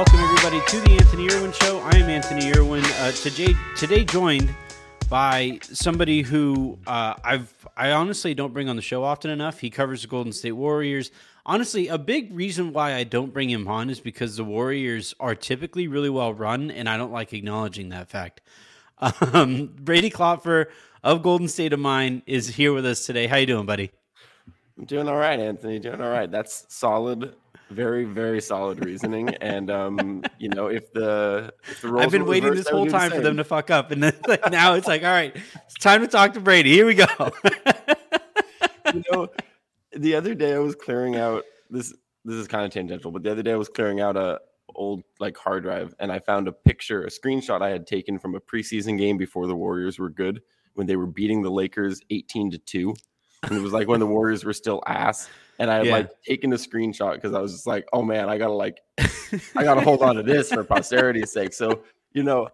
[0.00, 1.78] Welcome everybody to the Anthony Irwin Show.
[1.80, 2.82] I am Anthony Irwin.
[2.86, 4.48] Uh, today, today joined
[5.10, 9.60] by somebody who uh, I've I honestly don't bring on the show often enough.
[9.60, 11.10] He covers the Golden State Warriors.
[11.44, 15.34] Honestly, a big reason why I don't bring him on is because the Warriors are
[15.34, 18.40] typically really well run, and I don't like acknowledging that fact.
[19.20, 20.68] Um, Brady Klopfer
[21.04, 23.26] of Golden State of Mind is here with us today.
[23.26, 23.90] How you doing, buddy?
[24.78, 25.78] I'm doing all right, Anthony.
[25.78, 26.30] Doing all right.
[26.30, 27.34] That's solid.
[27.70, 29.28] Very, very solid reasoning.
[29.36, 32.90] and um, you know, if the if the I've been waiting reversed, this whole do
[32.90, 35.36] the time for them to fuck up, and then like now it's like, all right,
[35.66, 36.72] it's time to talk to Brady.
[36.72, 37.06] Here we go.
[38.94, 39.28] you know,
[39.92, 41.94] the other day I was clearing out this.
[42.24, 44.40] This is kind of tangential, but the other day I was clearing out a
[44.74, 48.34] old like hard drive, and I found a picture, a screenshot I had taken from
[48.34, 50.42] a preseason game before the Warriors were good,
[50.74, 52.94] when they were beating the Lakers eighteen to two,
[53.44, 55.28] and it was like when the Warriors were still ass.
[55.60, 55.92] And I had Yeah.
[55.92, 59.62] like taken a screenshot because I was just like, oh man, I gotta like, I
[59.62, 61.52] gotta hold on to this for posterity's sake.
[61.52, 62.48] So you know,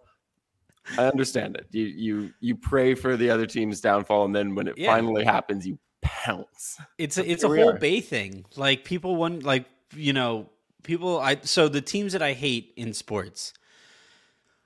[0.98, 1.67] I understand it.
[1.71, 4.93] You you you pray for the other team's downfall, and then when it Yeah.
[4.93, 6.79] finally happens, you pounce.
[6.98, 7.79] it's a, it's a Here whole are.
[7.79, 8.45] Bay thing.
[8.57, 10.51] Like people want, like you know,
[10.83, 11.19] people.
[11.20, 13.53] I so the teams that I hate in sports.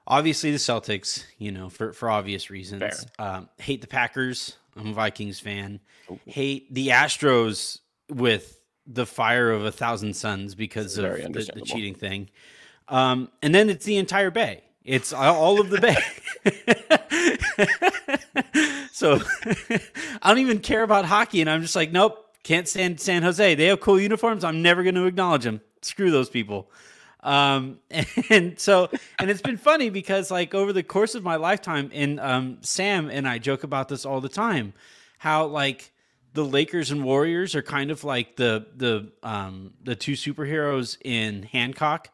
[0.06, 1.24] Obviously, the Celtics.
[1.38, 3.06] You know, for for obvious reasons.
[3.18, 4.56] Um, hate the Packers.
[4.76, 5.80] I'm a Vikings fan.
[6.26, 7.78] Hate the Astros
[8.10, 12.28] with the fire of a thousand suns because of the, the cheating thing.
[12.88, 14.62] Um, and then it's the entire Bay.
[14.84, 15.96] It's all- of the Bay.
[18.92, 19.20] so
[20.22, 23.54] I don't even care about hockey, and I'm just like, nope, can't stand San Jose.
[23.54, 24.42] They have cool uniforms.
[24.44, 25.60] I'm never going to acknowledge them.
[25.82, 26.70] Screw those people.
[27.22, 27.78] Um,
[28.30, 28.88] and so,
[29.18, 33.10] and it's been funny because like over the course of my lifetime, and um, Sam
[33.10, 34.72] and I joke about this all the time,
[35.18, 35.92] how like
[36.32, 41.42] the Lakers and Warriors are kind of like the the um, the two superheroes in
[41.44, 42.08] Hancock,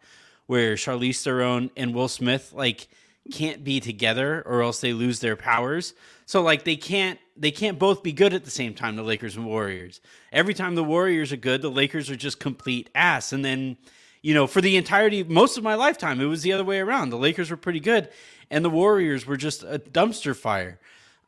[0.47, 2.89] where Charlize Theron and Will Smith like
[3.33, 5.95] can't be together or else they lose their powers.
[6.27, 8.97] So like they can't they can't both be good at the same time.
[8.97, 10.01] The Lakers and Warriors.
[10.33, 13.33] Every time the Warriors are good, the Lakers are just complete ass.
[13.33, 13.77] And then
[14.23, 17.11] you know for the entirety most of my lifetime, it was the other way around.
[17.11, 18.09] The Lakers were pretty good,
[18.51, 20.81] and the Warriors were just a dumpster fire.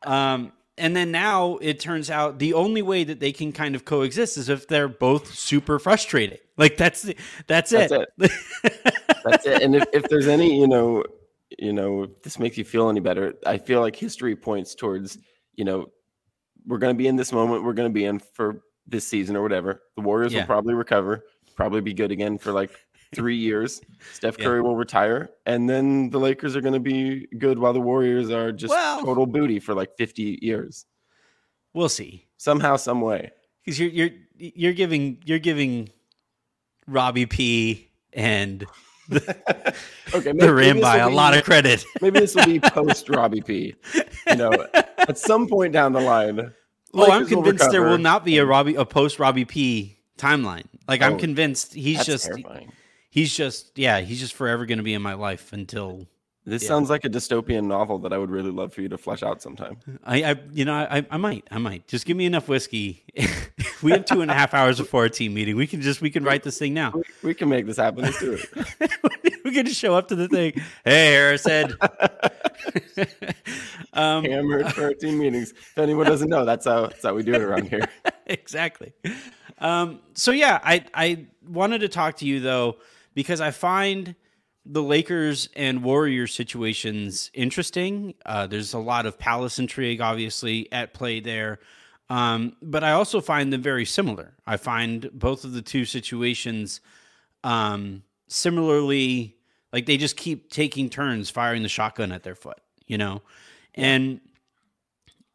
[0.03, 3.85] Um, and then now it turns out the only way that they can kind of
[3.85, 6.39] coexist is if they're both super frustrated.
[6.57, 7.15] Like that's the,
[7.47, 7.91] that's it.
[8.17, 8.33] That's
[9.23, 9.61] That's it.
[9.61, 11.03] And if, if there's any, you know,
[11.57, 15.17] you know, if this makes you feel any better, I feel like history points towards,
[15.55, 15.87] you know,
[16.65, 19.35] we're going to be in this moment we're going to be in for this season
[19.35, 19.81] or whatever.
[19.95, 20.41] The Warriors Yeah.
[20.41, 21.25] will probably recover,
[21.55, 22.71] probably be good again for like
[23.13, 23.81] three years.
[24.13, 24.45] Steph Yeah.
[24.45, 28.29] Curry will retire, and then the Lakers are going to be good while the Warriors
[28.29, 30.85] are just Well- total booty for like 50 years.
[31.73, 32.25] we'll see.
[32.37, 33.31] Somehow, some way.
[33.63, 35.89] because you're you're you're giving you're giving
[36.87, 38.65] Robbie P and
[39.09, 39.21] the,
[40.13, 41.83] Okay, the Ramby a lot of credit.
[42.01, 43.75] Maybe this will be post Robbie P.
[44.27, 46.53] You know, at some point down the line.
[46.93, 49.97] Oh, I'm Lakers will convinced there will not be a Robbie a post Robbie P
[50.17, 50.65] timeline.
[50.87, 52.71] Like I'm Oh, convinced he's just terrifying.
[53.09, 56.07] He's just yeah he's just forever going to be in my life until
[56.45, 56.69] This Yeah.
[56.69, 59.41] sounds like a dystopian novel that I would really love for you to flesh out
[59.41, 59.77] sometime.
[60.03, 63.03] I, I you know I I might I might just give me enough whiskey.
[63.83, 65.55] we have two and a half hours before our team meeting.
[65.55, 66.91] We can just we can write this thing now.
[66.95, 68.03] We, we can make this happen.
[68.03, 68.91] Let's do it.
[69.43, 70.53] we can just show up to the thing.
[70.83, 71.73] Hey, Harris said.
[73.93, 75.51] um, Hammered for our team meetings.
[75.51, 77.87] If anyone doesn't know, that's how that's how we do it around here.
[78.27, 78.93] exactly.
[79.59, 82.77] Um, so yeah, I I wanted to talk to you though
[83.19, 84.15] because I find
[84.65, 88.13] the Lakers and Warriors situations interesting.
[88.25, 91.59] Uh, there's a lot of palace intrigue, obviously, at play there.
[92.09, 94.35] Um, but I also find them very similar.
[94.47, 96.79] I find both of the two situations
[97.43, 99.35] um, similarly
[99.73, 103.21] like they just keep taking turns firing the shotgun at their foot, you know,
[103.75, 104.21] and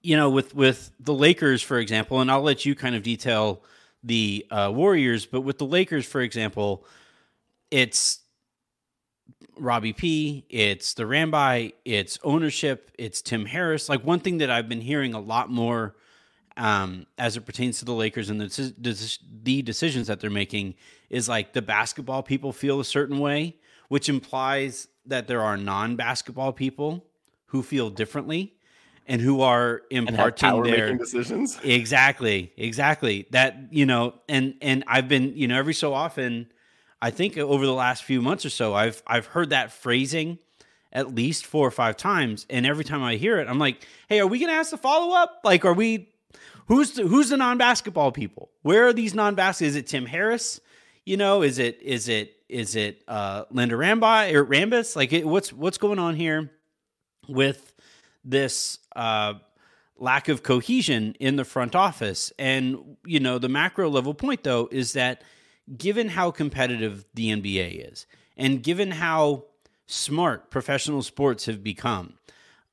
[0.01, 3.63] you know with with the Lakers, for example, and I'll let you kind of detail
[4.03, 6.87] the uh, Warriors, but with the Lakers, for example,
[7.75, 8.21] it's
[9.59, 13.89] Robbie P, it's the Ramby, it's ownership, it's Tim Harris.
[13.89, 15.97] Like one thing that I've been hearing a lot more
[16.57, 20.77] um, as it pertains to the Lakers and the, the decisions that they're making
[21.11, 23.57] is like the basketball people feel a certain way,
[23.89, 27.05] which implies that there are non basketball people
[27.47, 28.55] who feel differently
[29.09, 31.59] and who are imparting their decisions.
[31.65, 33.27] Exactly, exactly.
[33.33, 36.47] That you know, and and I've been you know every so often,
[37.05, 40.39] I think over the last few months or so, I've I've heard that phrasing
[40.91, 44.21] at least four or five times, and every time I hear it, I'm like, hey,
[44.21, 45.41] are we gonna ask the follow up?
[45.45, 46.09] Like, are we?
[46.69, 48.51] Who's the, who's the non basketball people?
[48.63, 49.69] Where are these non basketball?
[49.69, 50.63] Is it Tim Harris?
[51.05, 54.97] You know, is it is it is it uh, Linda Rambi or Rambis?
[54.97, 56.53] Like, it, what's what's going on here
[57.29, 57.75] with
[58.25, 58.79] this?
[58.97, 59.35] Uh,
[59.97, 62.33] lack of cohesion in the front office.
[62.37, 65.23] And, you know, the macro level point, though, is that
[65.77, 68.07] given how competitive the NBA is,
[68.37, 69.45] and given how
[69.87, 72.15] smart professional sports have become,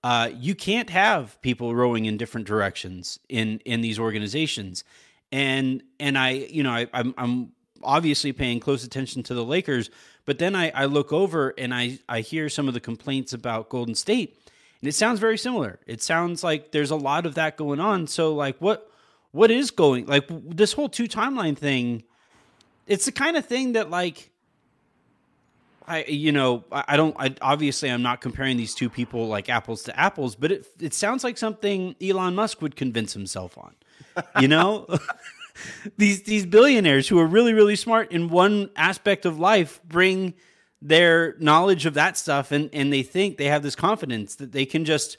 [0.03, 4.83] uh, you can't have people rowing in different directions in in these organizations.
[5.31, 7.51] And and I, you know, I, I'm I'm
[7.83, 9.89] obviously paying close attention to the Lakers,
[10.25, 13.69] but then I, I look over and I I hear some of the complaints about
[13.69, 14.37] Golden State
[14.81, 15.79] and it sounds very similar.
[15.85, 18.07] It sounds like there's a lot of that going on.
[18.07, 18.89] So like what
[19.31, 22.03] what is going like this whole two timeline thing
[22.91, 24.31] it's the kind of thing that like
[25.87, 29.83] I you know I, don't I obviously I'm not comparing these two people like apples
[29.83, 33.75] to apples but it it sounds like something Elon Musk would convince himself on
[34.39, 34.87] you know?
[35.97, 40.33] These these billionaires who are really really smart in one aspect of life bring
[40.81, 44.65] their knowledge of that stuff and and they think they have this confidence that they
[44.65, 45.17] can just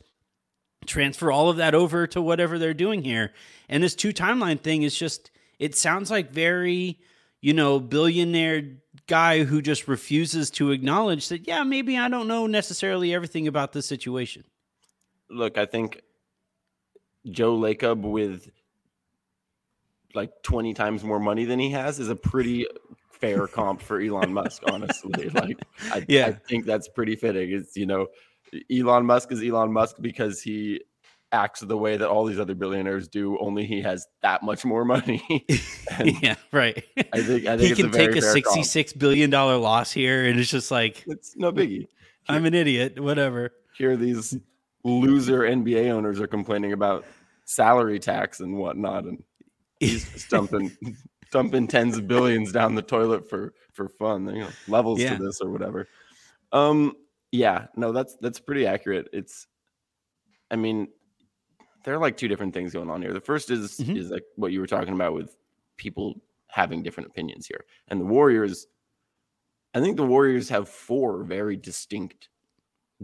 [0.87, 3.33] transfer all of that over to whatever they're doing here.
[3.69, 6.99] And this two timeline thing is just it sounds like very
[7.43, 8.63] you know billionaire
[9.07, 13.73] guy who just refuses to acknowledge that yeah maybe i don't know necessarily everything about
[13.73, 14.43] this situation
[15.33, 16.03] Look, I think
[17.31, 18.51] Joe Lacob with
[20.15, 22.67] like 20 times more money than he has is a pretty
[23.11, 25.31] fair comp for Elon Musk, honestly.
[25.35, 25.59] Like
[25.91, 26.27] I, Yeah.
[26.27, 27.51] I think that's pretty fitting.
[27.51, 28.09] It's you know,
[28.71, 30.83] Elon Musk is Elon Musk because he
[31.33, 34.85] acts the way that all these other billionaires do, only he has that much more
[34.85, 35.45] money.
[36.23, 38.23] yeah right I think I think he can a take a.
[38.23, 41.89] 66 billion dollar loss here and it's just like It's no biggie.
[42.29, 44.37] i'm an idiot whatever Here these
[44.85, 47.05] loser NBA owners are complaining about
[47.45, 49.23] salary tax and whatnot, and
[49.81, 50.71] he's just dumping
[51.31, 54.27] dumping tens of billions down the toilet for for fun.
[54.35, 55.17] You know, levels Yeah.
[55.17, 55.89] to this or whatever.
[56.53, 56.97] Um,
[57.31, 59.09] yeah, no, that's that's pretty accurate.
[59.13, 59.47] It's,
[60.51, 60.89] I mean,
[61.85, 63.13] there are like two different things going on here.
[63.13, 63.97] The first is Mhm.
[63.97, 65.37] is like what you were talking about with
[65.77, 68.67] people having different opinions here, and the Warriors.
[69.75, 72.29] I think the Warriors have four very distinct,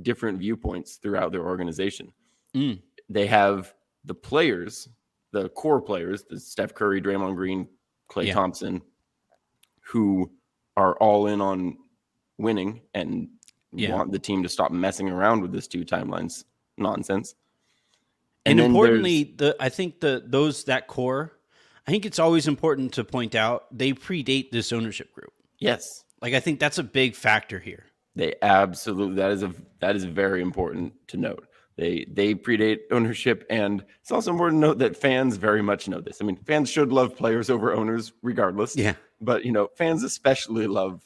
[0.02, 2.12] different viewpoints throughout their organization.
[2.54, 2.82] Mm.
[3.08, 4.88] They have the players,
[5.32, 7.68] the core players, the Steph Curry, Draymond Green,
[8.10, 8.34] Klay Yeah.
[8.34, 8.82] Thompson,
[9.80, 10.30] who
[10.76, 11.78] are all in on
[12.36, 13.28] winning and
[13.72, 13.94] Yeah.
[13.94, 16.44] want the team to stop messing around with this two timelines
[16.76, 17.34] nonsense.
[18.46, 21.32] And, there's- importantly the i think the those that core
[21.86, 26.34] i think it's always important to point out they predate this ownership group yes, like
[26.34, 27.84] i think that's a big factor here
[28.16, 31.44] They absolutely that is a that is very important to note.
[31.76, 36.00] They they predate ownership, and it's also important to note that fans very much know
[36.00, 36.18] this.
[36.20, 38.74] I mean, fans should love players over owners, regardless.
[38.76, 41.00] yeah But you know, fans especially love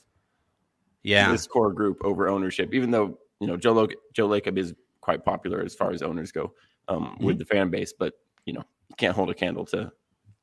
[1.03, 2.73] yeah this core group over ownership.
[2.73, 4.73] Even though you know Joe Lo- Joe Lacob is
[5.03, 6.55] quite popular as far as owners go
[6.93, 7.25] um, Mm-hmm.
[7.27, 9.91] with the fan base, but you know you can't hold a candle to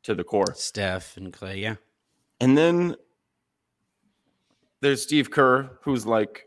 [0.04, 0.54] to the core.
[0.56, 1.76] steph and clay yeah
[2.40, 2.96] And then
[4.82, 6.46] there's Steve Kerr, who's like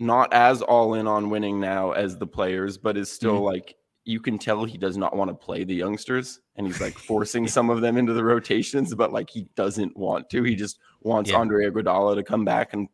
[0.00, 3.44] not as all in on winning now as the players, but is still Mm-hmm.
[3.44, 3.74] like
[4.06, 7.46] you can tell he does not want to play the youngsters and he's like forcing
[7.48, 10.42] some of them into the rotations, but like he doesn't want to.
[10.42, 11.38] He just wants Yeah.
[11.38, 12.88] Andre Iguodala to come back and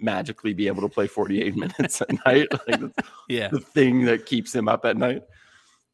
[0.00, 2.48] magically be able to play 48 minutes at night.
[2.68, 5.22] Like that's yeah the thing that keeps him up at night.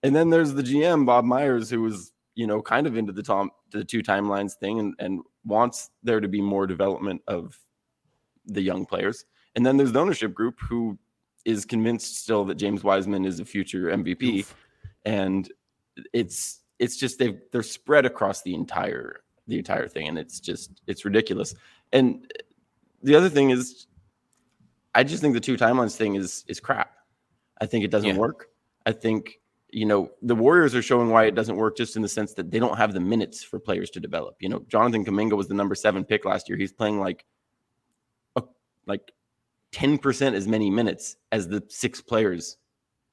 [0.03, 3.23] And then there's the GM Bob Myers, who was you know kind of into the
[3.23, 7.59] tom the two timelines thing and and wants there to be more development of
[8.47, 9.25] the young players.
[9.55, 10.99] And then there's the ownership group who
[11.45, 14.57] is convinced still that James Wiseman is a future MVP, Oof.
[15.05, 15.51] and
[16.13, 20.71] it's it's just they they're spread across the entire the entire thing, and it's just
[20.87, 21.55] it's ridiculous.
[21.93, 22.31] And
[23.03, 23.87] the other thing is,
[24.95, 26.93] I just think the two timelines thing is is crap.
[27.61, 28.19] I think it doesn't Yeah.
[28.19, 28.49] work.
[28.87, 32.09] I think you know the Warriors are showing why it doesn't work, just in the
[32.09, 34.37] sense that they don't have the minutes for players to develop.
[34.41, 36.57] You know, Jonathan Kuminga was the number seven pick last year.
[36.59, 37.25] He's playing like
[38.37, 38.43] a,
[38.87, 39.13] like
[39.73, 42.57] ten percent as many minutes as the six players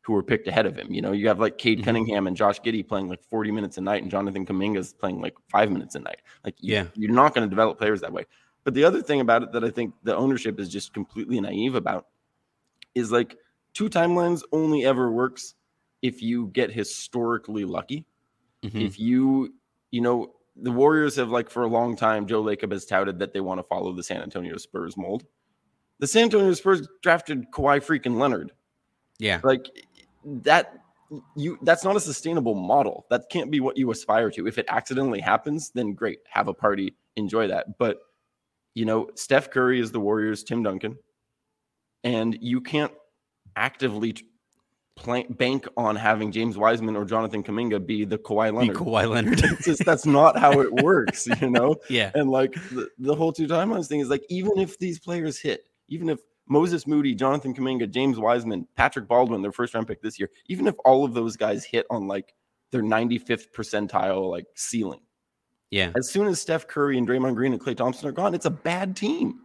[0.04, 0.92] who were picked ahead of him.
[0.92, 1.84] You know, you have like Cade Mhm.
[1.84, 5.36] Cunningham and Josh Giddey playing like 40 minutes a night, and Jonathan Kuminga's playing like
[5.48, 6.22] five minutes a night.
[6.44, 6.88] Like, Yeah.
[6.96, 8.26] you're not going to develop players that way.
[8.64, 11.76] But the other thing about it that I think the ownership is just completely naive
[11.76, 12.08] about
[12.94, 13.38] is like
[13.74, 15.56] two timelines only ever works
[16.02, 18.06] if you get historically lucky.
[18.64, 18.86] Mhm.
[18.86, 19.54] If you,
[19.92, 23.34] you know, the Warriors have like for a long time, Joe Lacob has touted that
[23.34, 25.26] they want to follow the San Antonio Spurs mold.
[26.00, 28.52] The San Antonio Spurs drafted Kawhi freaking Leonard.
[29.20, 29.40] Yeah.
[29.44, 29.68] Like
[30.26, 30.82] that
[31.36, 33.06] you that's not a sustainable model.
[33.10, 34.48] That can't be what you aspire to.
[34.48, 36.20] If it accidentally happens, then great.
[36.30, 37.78] Have a party, enjoy that.
[37.78, 38.00] But
[38.74, 40.98] you know, Steph Curry is the Warriors Tim Duncan.
[42.04, 42.92] And you can't
[43.56, 44.16] actively
[44.96, 48.76] play, bank on having James Wiseman or Jonathan Kuminga be the Kawhi Be Leonard.
[48.78, 49.44] Kawhi Leonard.
[49.62, 51.76] Just that's not how it works, you know?
[51.90, 52.12] yeah.
[52.16, 55.66] And like the, the whole two timelines thing is like, even if these players hit,
[55.90, 60.20] even if Moses Moody, Jonathan Kuminga, James Wiseman, Patrick Baldwin, their first round pick this
[60.20, 62.34] year, even if all of those guys hit on like
[62.72, 65.02] their 95th percentile like ceiling,
[65.72, 65.92] Yeah.
[65.96, 68.52] as soon as Steph Curry and Draymond Green and Klay Thompson are gone, it's a
[68.52, 69.40] bad team.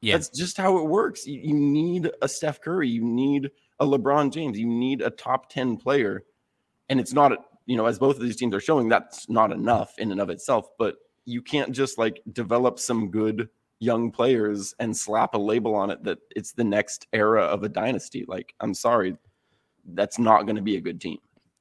[0.00, 0.14] Yeah.
[0.14, 1.26] That's just how it works.
[1.26, 5.48] You, you need a Steph Curry, you need a LeBron James, you need a top
[5.50, 6.24] 10 player.
[6.88, 7.32] And it's not,
[7.66, 10.30] you know, as both of these teams are showing, that's not enough in and of
[10.30, 10.68] itself.
[10.78, 13.48] But you can't just like develop some good
[13.80, 17.68] young players and slap a label on it that it's the next era of a
[17.68, 18.24] dynasty.
[18.26, 19.16] Like, I'm sorry,
[19.94, 21.18] that's not going to be a good team.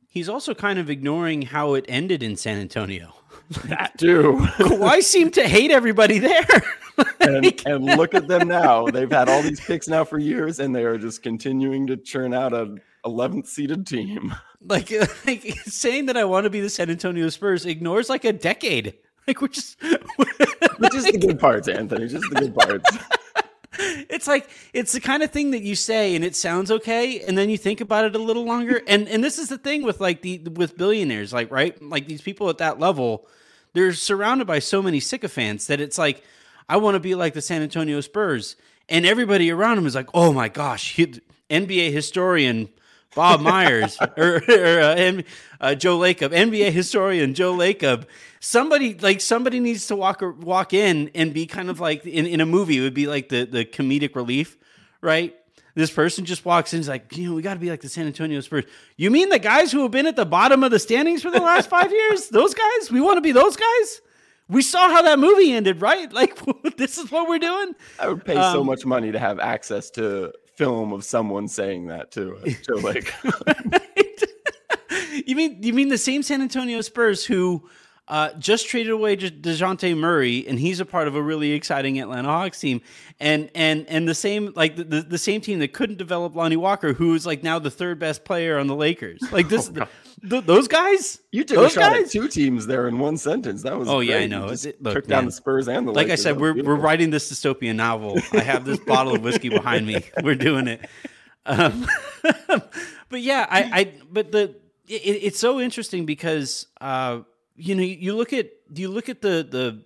[0.07, 3.13] He's also kind of ignoring how it ended in San Antonio.
[3.65, 4.37] That too.
[4.57, 6.45] Kawhi seemed to hate everybody there.
[7.19, 8.87] and, and look at them now.
[8.87, 12.33] They've had all these picks now for years, and they are just continuing to churn
[12.33, 12.75] out a
[13.05, 14.35] 11th seeded team.
[14.61, 14.91] like,
[15.25, 18.95] like saying that I want to be the San Antonio Spurs ignores like a decade.
[19.27, 22.07] Like we're just But just the good parts, Anthony.
[22.07, 22.97] Just the good parts.
[23.77, 27.37] It's like it's the kind of thing that you say and it sounds okay and
[27.37, 28.81] then you think about it a little longer.
[28.87, 31.81] And and this is the thing with like the with billionaires like right?
[31.81, 33.27] Like these people at that level
[33.77, 36.23] they're surrounded by so many sycophants that it's like
[36.67, 38.55] i want to be like the san antonio spurs
[38.89, 41.05] and everybody around him is like oh my gosh he,
[41.49, 42.69] nba historian
[43.17, 45.21] Bob Myers or, or uh,
[45.59, 48.05] uh, Joe Lacob, NBA historian Joe Lacob.
[48.39, 52.39] Somebody like somebody needs to walk walk in and be kind of like in, in
[52.39, 52.77] a movie.
[52.77, 54.57] It would be like the the comedic relief,
[55.01, 55.35] right?
[55.73, 57.89] This person just walks in, is like, you know, we got to be like the
[57.89, 58.63] San Antonio Spurs.
[58.95, 61.39] You mean the guys who have been at the bottom of the standings for the
[61.39, 62.29] last five years?
[62.31, 62.91] Those guys?
[62.91, 64.01] We want to be those guys?
[64.49, 66.11] We saw how that movie ended, right?
[66.11, 66.39] Like,
[66.77, 67.75] this is what we're doing.
[67.99, 71.87] I would pay so Um, much money to have access to film of someone saying
[71.87, 73.13] that to uh, Joe Lake.
[75.25, 77.69] you mean you mean the same San Antonio Spurs who
[78.07, 81.99] uh, just traded away De- Dejounte Murray, and he's a part of a really exciting
[81.99, 82.81] Atlanta Hawks team,
[83.19, 86.55] and and and the same like the, the, the same team that couldn't develop Lonnie
[86.55, 89.19] Walker, who is like now the third best player on the Lakers.
[89.31, 91.19] Like this, th- those guys.
[91.31, 92.11] You took those guys?
[92.11, 93.61] two teams there in one sentence.
[93.63, 94.45] That was Oh, yeah, I know.
[94.45, 95.25] You just It- look, took down man.
[95.25, 98.19] the Spurs and the like I said, we're we're writing this dystopian novel.
[98.31, 100.03] I have this bottle of whiskey behind me.
[100.23, 100.87] We're doing it.
[101.45, 101.85] Um,
[102.47, 104.55] but yeah, I, I but the
[104.87, 107.19] it, it's so interesting because uh,
[107.57, 109.83] you know you look at you look at the the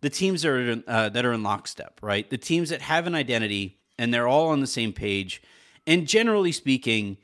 [0.00, 2.28] the teams that are in, uh, that are in lockstep, right?
[2.28, 5.40] The teams that have an identity and they're all on the same page.
[5.86, 7.18] And generally speaking,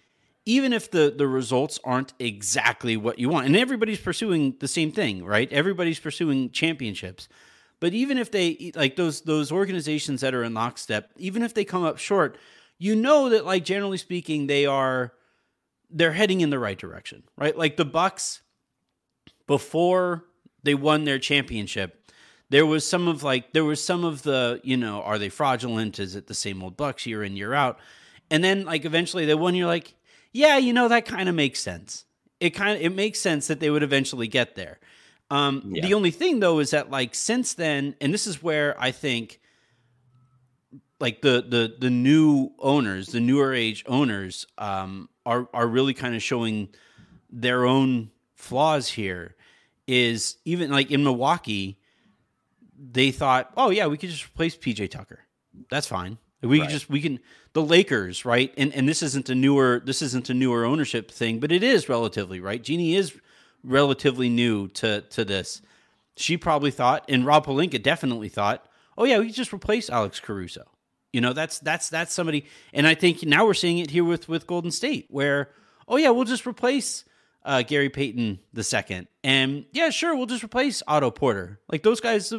[0.45, 4.92] even if the the results aren't exactly what you want, and everybody's pursuing the same
[4.92, 5.52] thing, right?
[5.52, 7.28] Everybody's pursuing championships.
[7.80, 11.64] But even if they like those those organizations that are in lockstep, even if they
[11.64, 12.38] come up short,
[12.78, 15.12] you know that like generally speaking, they are
[15.90, 17.57] they're heading in the right direction, right?
[17.57, 18.42] Like the Bucks
[19.49, 20.25] before
[20.62, 22.12] they won their championship,
[22.50, 25.99] there was some of like there was some of the you know are they fraudulent?
[25.99, 27.81] Is it the same old Bucks year in year out?
[28.31, 29.57] And then like eventually they won.
[29.57, 29.95] You're like,
[30.33, 32.05] yeah, you know that kind of makes sense.
[32.38, 34.78] It kind of it makes sense that they would eventually get there.
[35.31, 35.83] Um, Yeah.
[35.87, 39.40] The only thing though is that like since then, and this is where I think
[41.00, 46.14] like the the the new owners, the newer age owners, um, are are really kind
[46.14, 46.69] of showing
[47.31, 49.35] their own flaws here.
[49.88, 51.78] Is even like in Milwaukee,
[52.78, 55.21] they thought, oh yeah, we could just replace PJ Tucker.
[55.71, 56.18] That's fine.
[56.42, 56.68] We Right.
[56.71, 57.18] just we can
[57.54, 58.52] the Lakers, right?
[58.57, 61.88] And and this isn't a newer this isn't a newer ownership thing, but it is
[61.88, 62.62] relatively right.
[62.62, 63.18] Jeanie is
[63.64, 65.62] relatively new to to this.
[66.16, 68.66] She probably thought, and Rob Pelinka definitely thought,
[68.97, 70.64] oh yeah, we could just replace Alex Caruso.
[71.12, 74.28] You know, that's that's that's somebody, and I think now we're seeing it here with
[74.28, 75.50] with Golden State, where
[75.88, 77.04] oh yeah, we'll just replace
[77.49, 81.59] uh, Gary Payton the second, and yeah, sure, we'll just replace Otto Porter.
[81.73, 82.38] Like those guys, uh,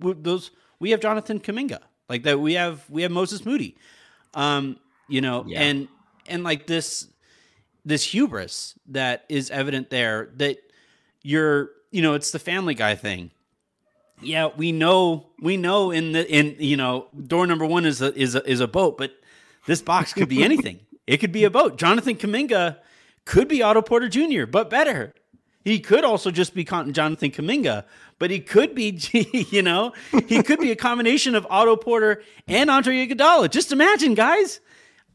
[0.00, 1.78] those we have Jonathan Kuminga,
[2.08, 3.76] like that we have we have Moses Moody,
[4.34, 4.76] um,
[5.08, 5.62] you know, Yeah.
[5.62, 5.88] and
[6.26, 7.08] and like this
[7.84, 10.58] this hubris that is evident there that
[11.22, 13.30] you're you know it's the Family Guy thing
[14.22, 18.12] yeah, we know we know in the in you know door number one is a
[18.14, 19.12] is a is a boat, but
[19.66, 20.80] this box could be anything.
[21.06, 21.78] It could be a boat.
[21.78, 22.76] Jonathan Kuminga
[23.24, 25.14] could be Otto Porter Jr., but better.
[25.64, 27.84] He could also just be Jonathan Kuminga,
[28.18, 28.98] but he could be,
[29.50, 29.92] you know,
[30.26, 33.50] he could be a combination of Otto Porter and Andre Iguodala.
[33.50, 34.60] Just imagine, guys.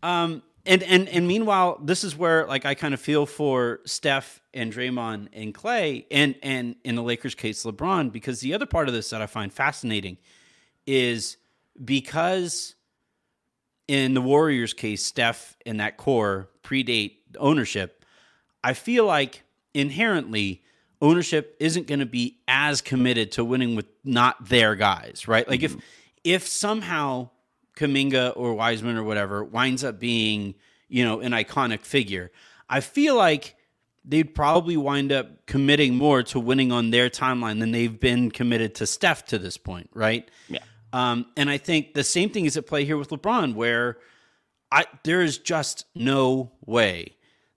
[0.03, 4.41] Um, and and and meanwhile, this is where like I kind of feel for Steph
[4.53, 8.87] and Draymond and Klay, and and in the Lakers' case, LeBron, because the other part
[8.87, 10.17] of this that I find fascinating
[10.87, 11.37] is
[11.83, 12.75] because
[13.87, 17.94] in the Warriors' case, Steph and that core predate ownership.
[18.65, 19.43] I feel like
[19.75, 20.63] inherently
[20.99, 25.47] ownership isn't going to be as committed to winning with not their guys, right?
[25.47, 25.77] Like mm-hmm.
[25.77, 27.29] if if somehow
[27.77, 30.55] Kuminga or Wiseman or whatever winds up being,
[30.87, 32.31] you know, an iconic figure,
[32.67, 33.55] I feel like
[34.03, 38.73] they'd probably wind up committing more to winning on their timeline than they've been committed
[38.75, 40.27] to Steph to this point, right?
[40.49, 40.59] Yeah.
[40.91, 43.99] Um, and I think the same thing is at play here with LeBron, where
[44.71, 47.14] I there is just no way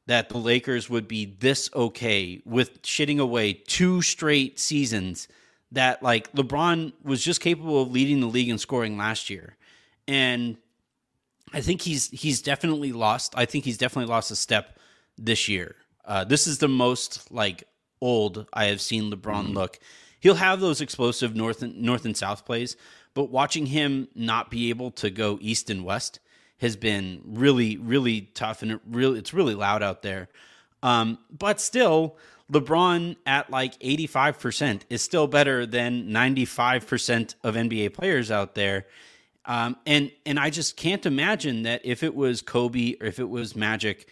[0.09, 5.29] that the Lakers would be this okay with shitting away two straight seasons
[5.71, 9.55] that like LeBron was just capable of leading the league in scoring last year.
[10.09, 10.57] And
[11.53, 13.35] I think he's he's definitely lost.
[13.37, 14.79] I think he's definitely lost a step
[15.19, 15.77] this year.
[16.07, 17.65] Uh, this is the most like
[18.01, 19.53] old I have seen LeBron mm-hmm.
[19.53, 19.79] look.
[20.21, 22.79] He'll have those explosive north and north and south plays,
[23.13, 26.19] but watching him not be able to go east and west
[26.59, 30.29] has been really, really tough, and it really it's really loud out there.
[30.83, 32.17] Um, but still,
[32.53, 38.87] LeBron at like 85% is still better than 95% of NBA players out there.
[39.45, 43.29] Um, and and I just can't imagine that if it was Kobe or if it
[43.29, 44.09] was Magic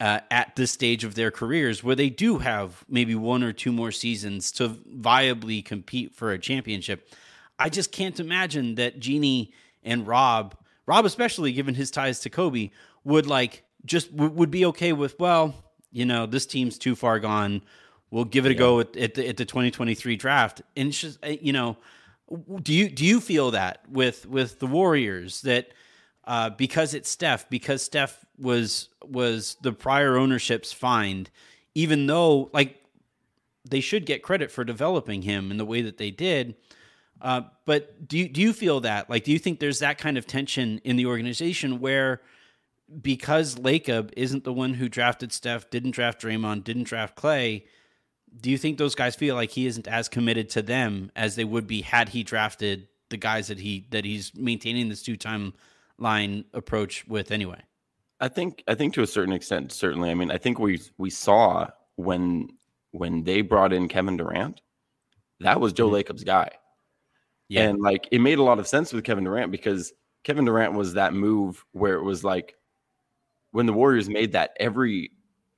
[0.00, 3.72] uh, at this stage of their careers, where they do have maybe one or two
[3.72, 7.10] more seasons to viably compete for a championship,
[7.58, 10.54] I just can't imagine that Jeanie and Rob
[10.90, 12.70] Rob, especially given his ties to Kobe,
[13.04, 15.54] would like just w- would be okay with well,
[15.92, 17.62] you know, this team's too far gone.
[18.10, 18.58] We'll give it a yeah.
[18.58, 20.62] go at, at, the, at the 2023 draft.
[20.76, 21.76] And it's just uh, you know,
[22.60, 25.68] do you do you feel that with with the Warriors that
[26.24, 31.30] uh, because it's Steph, because Steph was was the prior ownership's find,
[31.76, 32.82] even though like
[33.64, 36.56] they should get credit for developing him in the way that they did
[37.22, 39.10] uh, but do you, do you feel that?
[39.10, 42.20] Like, do you think there's that kind of tension in the organization where
[43.00, 47.64] because Lacob isn't the one who drafted Steph, didn't draft Draymond, didn't draft Klay,
[48.38, 51.44] do you think those guys feel like he isn't as committed to them as they
[51.44, 55.52] would be had he drafted the guys that he that he's maintaining this two time
[55.98, 57.60] line approach with anyway?
[58.20, 60.10] I think I think to a certain extent, certainly.
[60.10, 62.48] I mean, I think we we saw when
[62.92, 64.60] when they brought in Kevin Durant,
[65.40, 65.94] that was Joe mm-hmm.
[65.94, 66.50] Lacob's guy.
[67.50, 67.62] Yeah.
[67.62, 70.94] And like it made a lot of sense with Kevin Durant because Kevin Durant was
[70.94, 72.54] that move where it was like
[73.50, 75.10] when the Warriors made that, every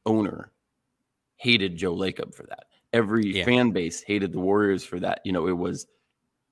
[0.06, 0.50] owner
[1.36, 2.64] hated Joe Lacob for that.
[2.94, 3.44] Every yeah.
[3.44, 5.20] fan base hated the Warriors for that.
[5.26, 5.86] You know, it was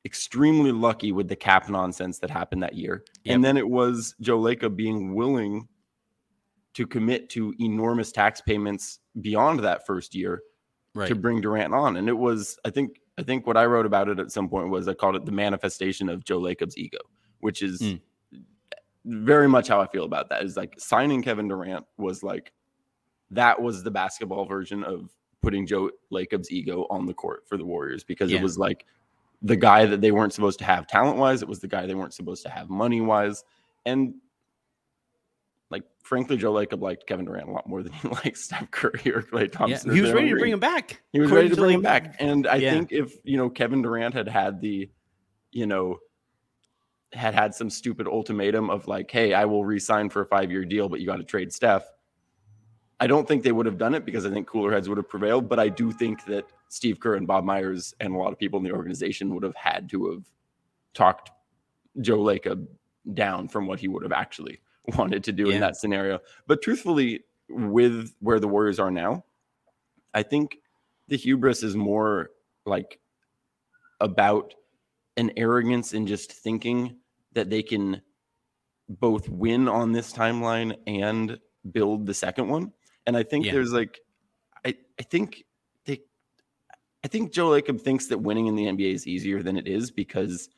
[0.05, 3.05] extremely lucky with the cap nonsense that happened that year.
[3.25, 3.35] Yep.
[3.35, 5.69] And then it was Joe Lacob being willing
[6.75, 10.43] to commit to enormous tax payments beyond that first year
[10.95, 11.09] right.
[11.09, 11.97] to bring Durant on.
[11.97, 14.71] And it was, I think, I think what I wrote about it at some point
[14.71, 16.99] was I called it the manifestation of Joe Lacob's ego,
[17.41, 18.01] which is mm.
[19.05, 20.43] very much how I feel about that.
[20.43, 22.53] Is like signing Kevin Durant was like
[23.31, 25.11] that was the basketball version of
[25.43, 28.39] putting Joe Lacob's ego on the court for the Warriors because yeah.
[28.39, 28.87] it was like
[29.43, 31.43] the guy that they weren't supposed to have talent wise.
[31.43, 33.45] It was the guy they weren't supposed to have money wise.
[33.85, 34.15] And
[35.71, 39.13] like frankly, Joe Lacob liked Kevin Durant a lot more than he liked Steph Curry
[39.15, 39.91] or Klay Thompson.
[39.91, 41.01] Yeah, he was ready to bring him back.
[41.13, 42.17] He was ready to bring him back.
[42.19, 42.73] And I yeah.
[42.73, 44.91] think if you know Kevin Durant had had the,
[45.53, 45.99] you know,
[47.13, 50.65] had had some stupid ultimatum of like, hey, I will resign for a five year
[50.65, 51.85] deal, but you got to trade Steph.
[53.03, 55.09] I don't think they would have done it because I think cooler heads would have
[55.09, 55.49] prevailed.
[55.49, 58.59] But I do think that Steve Kerr and Bob Myers and a lot of people
[58.59, 60.25] in the organization would have had to have
[60.93, 61.31] talked
[62.01, 62.67] Joe Lacob
[63.15, 64.61] down from what he would have actually
[64.97, 65.55] wanted to do yeah.
[65.55, 66.21] in that scenario.
[66.47, 69.25] But truthfully, with where the Warriors are now,
[70.15, 70.59] I think
[71.09, 72.31] the hubris is more
[72.65, 72.99] like
[74.01, 74.55] about
[75.17, 76.97] an arrogance in just thinking
[77.33, 78.01] that they can
[78.89, 81.39] both win on this timeline and
[81.71, 82.73] build the second one.
[83.07, 83.53] And I think yeah.
[83.53, 84.01] there's like,
[84.65, 85.45] I, I think
[85.85, 86.01] they,
[87.05, 89.91] I think Joe Lacob thinks that winning in the NBA is easier than it is
[89.91, 90.49] because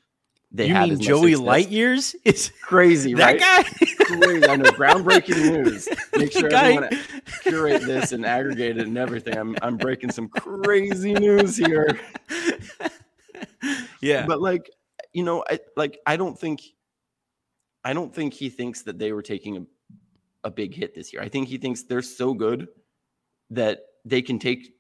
[0.54, 2.14] they you mean Joey Light years?
[2.24, 3.40] It's crazy, that right?
[3.40, 3.62] guy.
[4.04, 4.46] crazy.
[4.46, 5.88] I know groundbreaking news.
[6.14, 6.74] Make sure guy...
[6.74, 6.98] everyone
[7.42, 9.36] curate this and aggregate it and everything.
[9.36, 11.98] I'm I'm breaking some crazy news here.
[14.00, 14.70] Yeah, but like
[15.12, 16.62] you know, I like I don't think
[17.84, 19.62] I don't think he thinks that they were taking a
[20.44, 21.22] a big hit this year.
[21.22, 22.68] I think he thinks they're so good
[23.50, 24.74] that they can take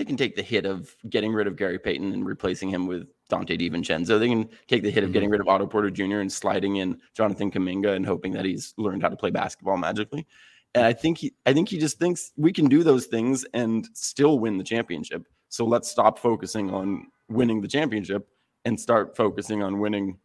[0.00, 3.06] they can take the hit of getting rid of Gary Payton and replacing him with
[3.30, 4.18] Donte DiVincenzo.
[4.18, 5.12] They can take the hit of Mm-hmm.
[5.12, 6.20] getting rid of Otto Porter Jr.
[6.20, 10.26] and sliding in Jonathan Kuminga and hoping that he's learned how to play basketball magically.
[10.74, 13.86] And I think he I think he just thinks we can do those things and
[13.92, 15.26] still win the championship.
[15.50, 18.26] So let's stop focusing on winning the championship
[18.64, 20.16] and start focusing on winning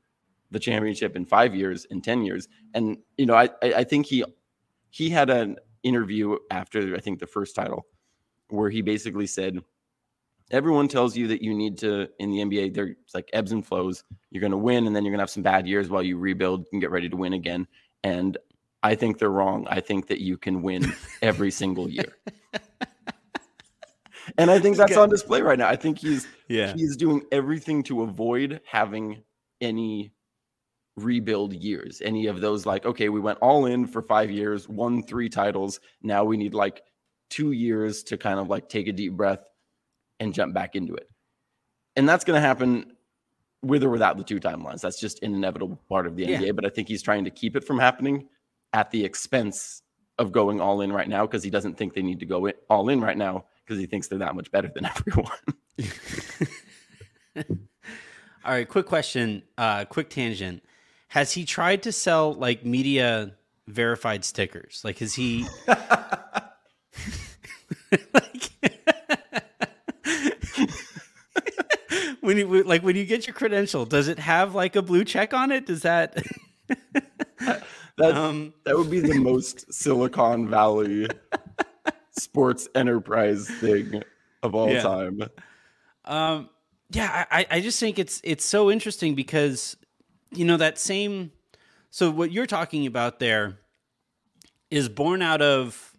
[0.51, 2.47] the championship in five years, in 10 years.
[2.73, 4.23] And, you know, I, I I think he
[4.89, 7.87] he had an interview after I think the first title
[8.49, 9.59] where he basically said,
[10.51, 14.03] everyone tells you that you need to in the NBA, there's like ebbs and flows.
[14.31, 16.81] You're gonna win and then you're gonna have some bad years while you rebuild and
[16.81, 17.67] get ready to win again.
[18.03, 18.37] And
[18.83, 19.67] I think they're wrong.
[19.69, 22.17] I think that you can win every single year.
[24.37, 25.67] and I think that's on display right now.
[25.67, 26.73] I think he's Yeah.
[26.75, 29.23] he's doing everything to avoid having
[29.61, 30.11] any
[30.97, 35.03] rebuild years any of those like okay we went all in for five years won
[35.03, 36.83] three titles now we need like
[37.29, 39.43] two years to kind of like take a deep breath
[40.19, 41.09] and jump back into it
[41.95, 42.93] and that's going to happen
[43.61, 46.39] with or without the two timelines that's just an inevitable part of the Yeah.
[46.39, 48.27] nba but i think he's trying to keep it from happening
[48.73, 49.81] at the expense
[50.17, 52.53] of going all in right now because he doesn't think they need to go in,
[52.69, 55.31] all in right now because he thinks they're that much better than everyone
[58.45, 60.63] All right, quick question, uh, quick tangent.
[61.07, 63.33] Has he tried to sell like media
[63.67, 64.81] verified stickers?
[64.83, 65.47] Like, has he?
[68.13, 68.51] like,
[72.21, 75.33] when you like when you get your credential, does it have like a blue check
[75.33, 75.65] on it?
[75.65, 76.17] Does that?
[77.97, 81.07] Um, that would be the most Silicon Valley
[82.11, 84.03] sports enterprise thing
[84.43, 84.81] of all Yeah.
[84.81, 85.21] time.
[86.03, 86.49] Um,
[86.91, 89.77] yeah, I, I just think it's it's so interesting because
[90.31, 91.31] you know that same.
[91.89, 93.59] So what you're talking about there
[94.69, 95.94] is born out of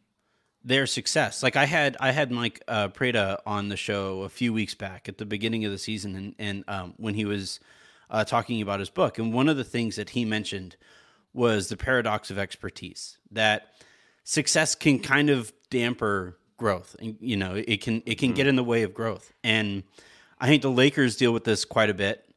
[0.67, 1.45] their success.
[1.45, 5.09] Like I had I had Mike uh, Prada on the show a few weeks back
[5.09, 7.61] at the beginning of the season, and and um, when he was
[8.11, 10.77] uh, talking about his book, and one of the things that he mentioned
[11.33, 13.75] was the paradox of expertise that
[14.25, 18.57] success can kind of damper growth and you know it can it can get in
[18.57, 19.33] the way of growth.
[19.45, 19.85] And
[20.41, 22.29] i think the lakers deal with this quite a bit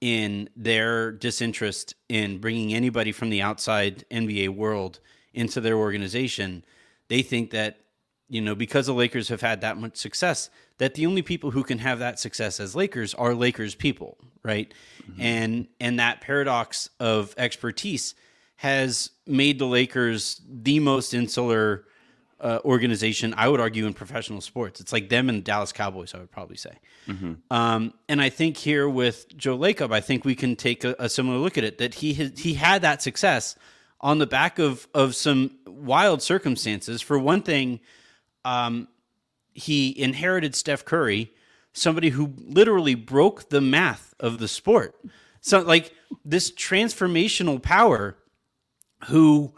[0.00, 5.00] in their disinterest in bringing anybody from the outside nba world
[5.34, 6.64] into their organization
[7.12, 7.80] they think that
[8.28, 11.62] you know because the lakers have had that much success that the only people who
[11.62, 14.72] can have that success as lakers are lakers people right
[15.18, 18.14] and and that paradox of expertise
[18.62, 21.84] has made the Lakers the most insular
[22.40, 24.80] uh, organization, I would argue, in professional sports.
[24.80, 26.78] It's like them and the Dallas Cowboys, I would probably say.
[27.50, 31.08] Um, and I think here with Joe Lacob, I think we can take a, a
[31.08, 33.56] similar look at it that he has, he had that success
[34.02, 37.00] on the back of of some wild circumstances.
[37.02, 37.80] For one thing,
[38.44, 38.88] um,
[39.54, 41.32] he inherited Steph Curry,
[41.72, 44.94] somebody who literally broke the math of the sport.
[45.40, 45.92] So, like
[46.24, 48.16] this transformational power
[49.06, 49.54] who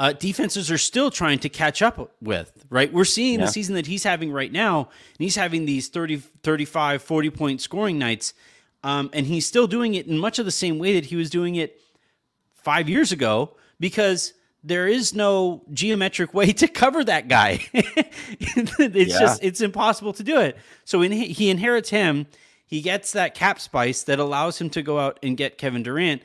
[0.00, 2.92] uh, defenses are still trying to catch up with, right?
[2.92, 3.46] We're seeing Yeah.
[3.46, 7.60] the season that he's having right now, and he's having these 30, 35, 40 point
[7.60, 8.32] scoring nights,
[8.84, 11.30] um, and he's still doing it in much of the same way that he was
[11.30, 11.80] doing it
[12.54, 17.60] five years ago because there is no geometric way to cover that guy.
[17.72, 19.18] it's Yeah.
[19.18, 20.56] just it's impossible to do it.
[20.84, 22.26] So in, he inherits him.
[22.66, 26.22] He gets that cap spice that allows him to go out and get Kevin Durant.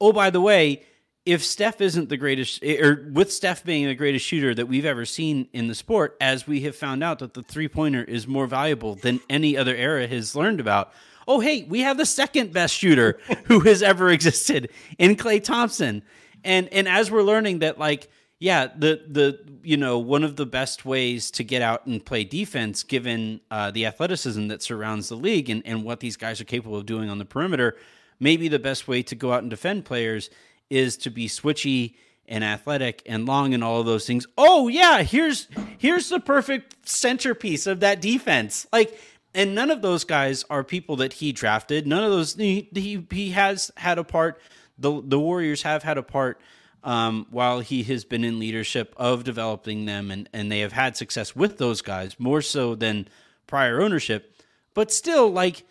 [0.00, 0.82] Oh, by the way,
[1.24, 4.84] if Steph isn't the greatest, eh, or with Steph being the greatest shooter that we've
[4.84, 8.26] ever seen in the sport, as we have found out that the three pointer is
[8.26, 10.92] more valuable than any other era has learned about.
[11.28, 16.02] Oh, hey, we have the second best shooter who has ever existed in Klay Thompson.
[16.44, 20.46] And and as we're learning that, like, yeah, the the you know one of the
[20.46, 25.16] best ways to get out and play defense, given uh, the athleticism that surrounds the
[25.16, 27.76] league and and what these guys are capable of doing on the perimeter,
[28.20, 30.30] maybe the best way to go out and defend players
[30.70, 31.94] is to be switchy
[32.28, 34.26] and athletic and long and all of those things.
[34.36, 38.66] Oh yeah, here's here's the perfect centerpiece of that defense.
[38.72, 38.98] Like
[39.34, 41.86] and none of those guys are people that he drafted.
[41.86, 44.40] None of those he he, he has had a part
[44.78, 46.40] the the Warriors have had a part
[46.84, 50.96] um, while he has been in leadership of developing them and and they have had
[50.96, 53.08] success with those guys more so than
[53.46, 54.34] prior ownership.
[54.74, 55.64] But still like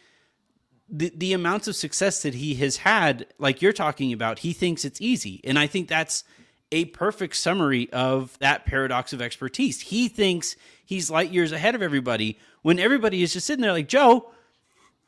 [0.89, 4.85] the the amounts of success that he has had, like you're talking about, he thinks
[4.85, 6.23] it's easy, and I think that's
[6.71, 9.81] a perfect summary of that paradox of expertise.
[9.81, 13.87] He thinks he's light years ahead of everybody when everybody is just sitting there like
[13.87, 14.31] Joe.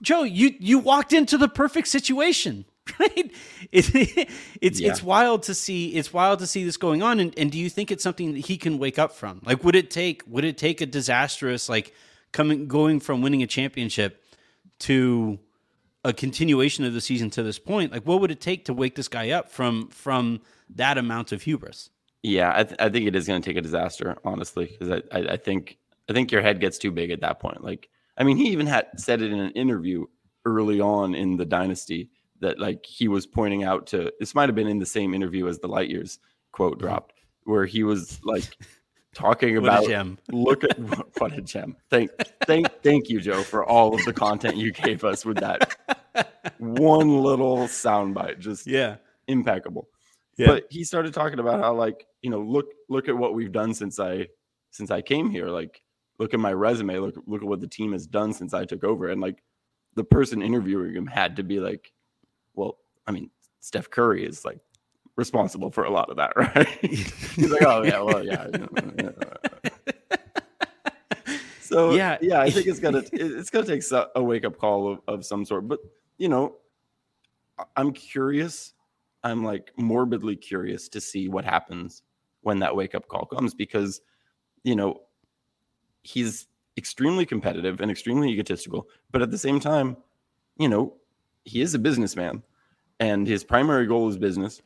[0.02, 2.66] Joe, you you walked into the perfect situation.
[3.00, 3.32] right?
[3.72, 4.30] It,
[4.62, 4.92] it's Yeah.
[4.92, 5.96] it's wild to see.
[5.96, 7.20] It's wild to see this going on.
[7.20, 9.42] And, and do you think it's something that he can wake up from?
[9.46, 11.94] Like, would it take would it take a disastrous like
[12.32, 14.24] coming going from winning a championship
[14.80, 15.40] to
[16.04, 17.92] a continuation of the season to this point?
[17.92, 20.42] Like, what would it take to wake this guy up from from
[20.76, 21.90] that amount of hubris?
[22.24, 25.18] Yeah, I, th- I think it is going to take a disaster, honestly, because I,
[25.18, 25.78] I, I think
[26.10, 27.64] I think your head gets too big at that point.
[27.64, 30.06] Like, I mean, he even had said it in an interview
[30.46, 32.10] early on in the dynasty
[32.42, 35.48] that like he was pointing out to this might have been in the same interview
[35.48, 36.20] as the light years
[36.52, 38.58] quote dropped, where he was like
[39.14, 39.88] talking about
[40.32, 40.78] look at
[41.18, 41.76] what a gem.
[41.90, 42.12] Thank
[42.46, 45.76] thank thank you, Joe, for all of the content you gave us with that
[46.58, 48.40] one little soundbite.
[48.40, 48.98] Just Yeah,
[49.28, 49.90] impeccable.
[50.38, 50.48] Yeah.
[50.48, 53.74] But he started talking about how like, you know, look look at what we've done
[53.74, 54.28] since I
[54.72, 55.48] since I came here.
[55.48, 55.82] Like
[56.20, 58.84] look at my resume, look look at what the team has done since I took
[58.84, 59.10] over.
[59.10, 59.44] And like
[59.96, 61.92] the person interviewing him had to be like,
[62.58, 63.30] well, I mean,
[63.62, 64.60] Steph Curry is like
[65.16, 66.68] responsible for a lot of that, right?
[66.68, 68.48] He's like, oh yeah, well, yeah.
[71.68, 72.18] So Yeah.
[72.22, 73.84] yeah, I think it's gonna it's gonna take
[74.16, 75.68] a wake up call of, of some sort.
[75.68, 75.80] But
[76.18, 76.56] you know,
[77.76, 78.74] I'm curious.
[79.24, 82.04] I'm like morbidly curious to see what happens
[82.42, 84.00] when that wake up call comes because
[84.64, 85.02] you know
[86.04, 89.98] he's extremely competitive and extremely egotistical, but at the same time,
[90.58, 90.96] you know,
[91.48, 92.44] he is a businessman
[93.00, 94.62] and his primary goal is business.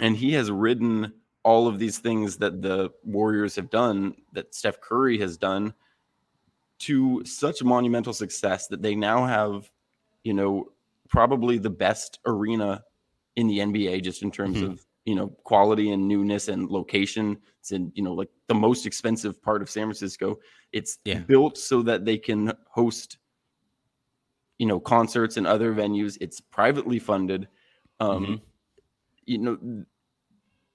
[0.00, 4.80] And he has ridden all of these things that the Warriors have done, that Steph
[4.80, 5.74] Curry has done
[6.80, 9.70] to such monumental success that they now have,
[10.24, 10.72] you know,
[11.08, 12.84] probably the best arena
[13.36, 14.72] in the NBA just in terms Mhm.
[14.72, 17.38] of, you know, quality and newness and location.
[17.60, 20.38] It's in, you know, like the most expensive part of San Francisco.
[20.72, 21.20] It's Yeah.
[21.20, 23.18] built so that they can host,
[24.58, 26.16] you know, concerts and other venues.
[26.20, 27.48] It's privately funded.
[28.00, 28.40] Um, Mhm.
[29.26, 29.84] you know,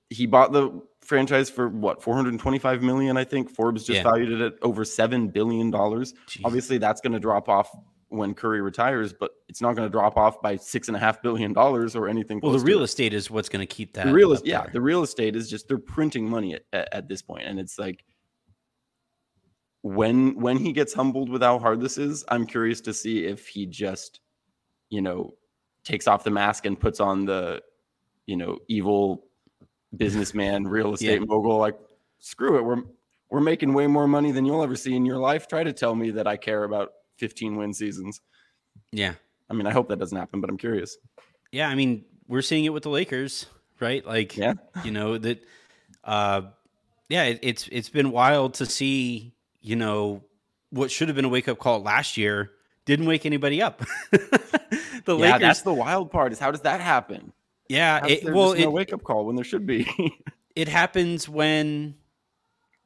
[0.10, 3.50] he bought the franchise for what 425 million, I think.
[3.50, 4.04] Forbes just Yeah.
[4.04, 6.14] valued it at over seven billion dollars.
[6.44, 7.70] Obviously, that's going to drop off
[8.10, 11.22] when Curry retires, but it's not going to drop off by six and a half
[11.22, 12.40] billion dollars or anything.
[12.42, 12.86] Well, the real it.
[12.86, 14.08] estate is what's going to keep that.
[14.08, 14.72] the real, yeah, there.
[14.74, 18.04] the real estate is just they're printing money at, at this point, and it's like
[19.82, 23.48] when when he gets humbled with how hard this is, I'm curious to see if
[23.48, 24.20] he just,
[24.90, 25.36] you know,
[25.84, 27.62] takes off the mask and puts on the,
[28.26, 29.26] you know, evil
[29.96, 31.26] businessman, real estate Yeah.
[31.26, 31.58] mogul.
[31.58, 31.78] Like,
[32.20, 32.84] screw it, we're
[33.30, 35.48] we're making way more money than you'll ever see in your life.
[35.48, 38.22] Try to tell me that I care about 15 win seasons.
[38.92, 39.14] yeah.
[39.52, 40.96] I mean, I hope that doesn't happen, but I'm curious.
[41.52, 43.48] Yeah, I mean, we're seeing it with the Lakers,
[43.80, 44.06] right?
[44.06, 44.54] Like, Yeah.
[44.84, 45.44] you know that.
[46.04, 46.42] Uh,
[47.08, 49.34] yeah, it, it's it's been wild to see.
[49.62, 50.24] You know
[50.70, 52.52] what should have been a wake up call last year
[52.90, 53.84] didn't wake anybody up.
[54.12, 54.26] the
[55.08, 56.34] yeah, Lakers, that's the wild part.
[56.34, 57.32] Is how does that happen?
[57.68, 58.04] yeah.
[58.06, 59.88] It, well, just no wake up call when there should be.
[60.56, 61.94] it happens when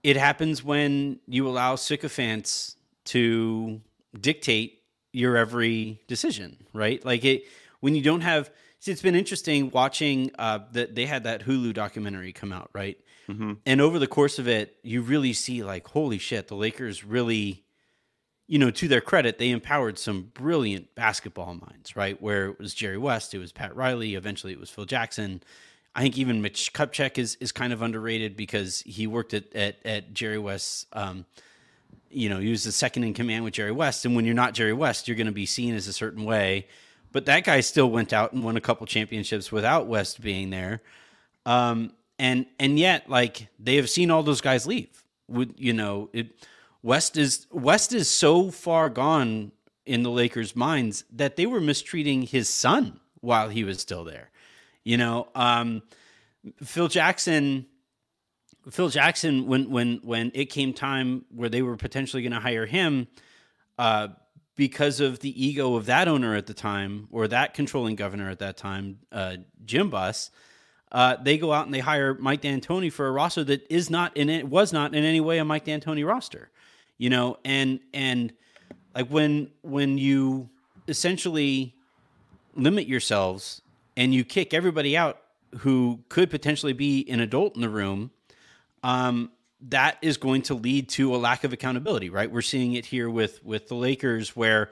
[0.03, 3.79] it happens when you allow sycophants to
[4.19, 4.81] dictate
[5.13, 7.03] your every decision, right?
[7.05, 7.45] Like it
[7.79, 8.51] when you don't have.
[8.79, 12.97] See, it's been interesting watching uh, that they had that Hulu documentary come out, right?
[13.29, 13.57] Mhm.
[13.65, 17.63] And over the course of it, you really see like, holy shit, the Lakers really,
[18.47, 22.21] you know, to their credit, they empowered some brilliant basketball minds, right?
[22.21, 25.41] Where it was Jerry West, it was Pat Riley, eventually it was Phil Jackson.
[25.95, 29.77] I think even Mitch Kupchak is is kind of underrated because he worked at at,
[29.86, 30.86] at Jerry West's.
[30.93, 31.25] Um,
[32.09, 34.53] you know, he was the second in command with Jerry West, and when you're not
[34.53, 36.67] Jerry West, you're going to be seen as a certain way.
[37.12, 40.81] But that guy still went out and won a couple championships without West being there.
[41.45, 41.91] Um,
[42.23, 45.03] and and yet, like they have seen all those guys leave.
[45.27, 46.09] Would you know?
[46.13, 46.31] It,
[46.81, 49.51] West is West is so far gone
[49.86, 54.29] in the Lakers' minds that they were mistreating his son while he was still there.
[54.86, 55.83] You know, um,
[56.63, 57.67] Phil Jackson.
[58.71, 62.65] Phil Jackson, when when when it came time where they were potentially going to hire
[62.65, 63.07] him,
[63.77, 64.07] uh,
[64.55, 68.39] because of the ego of that owner at the time or that controlling governor at
[68.39, 70.31] that time, uh, Jim Buss,
[70.93, 74.15] uh, they go out and they hire Mike D'Antoni for a roster that is not
[74.15, 76.51] in it was not in any way a Mike D'Antoni roster,
[76.97, 78.32] you know, and and
[78.95, 80.49] like when when you
[80.88, 81.73] essentially
[82.56, 83.62] limit yourselves
[83.97, 85.19] and you kick everybody out
[85.60, 88.12] who could potentially be an adult in the room,
[88.84, 89.32] um,
[89.69, 92.29] that is going to lead to a lack of accountability, right?
[92.29, 94.69] We're seeing it here with with the Lakers, where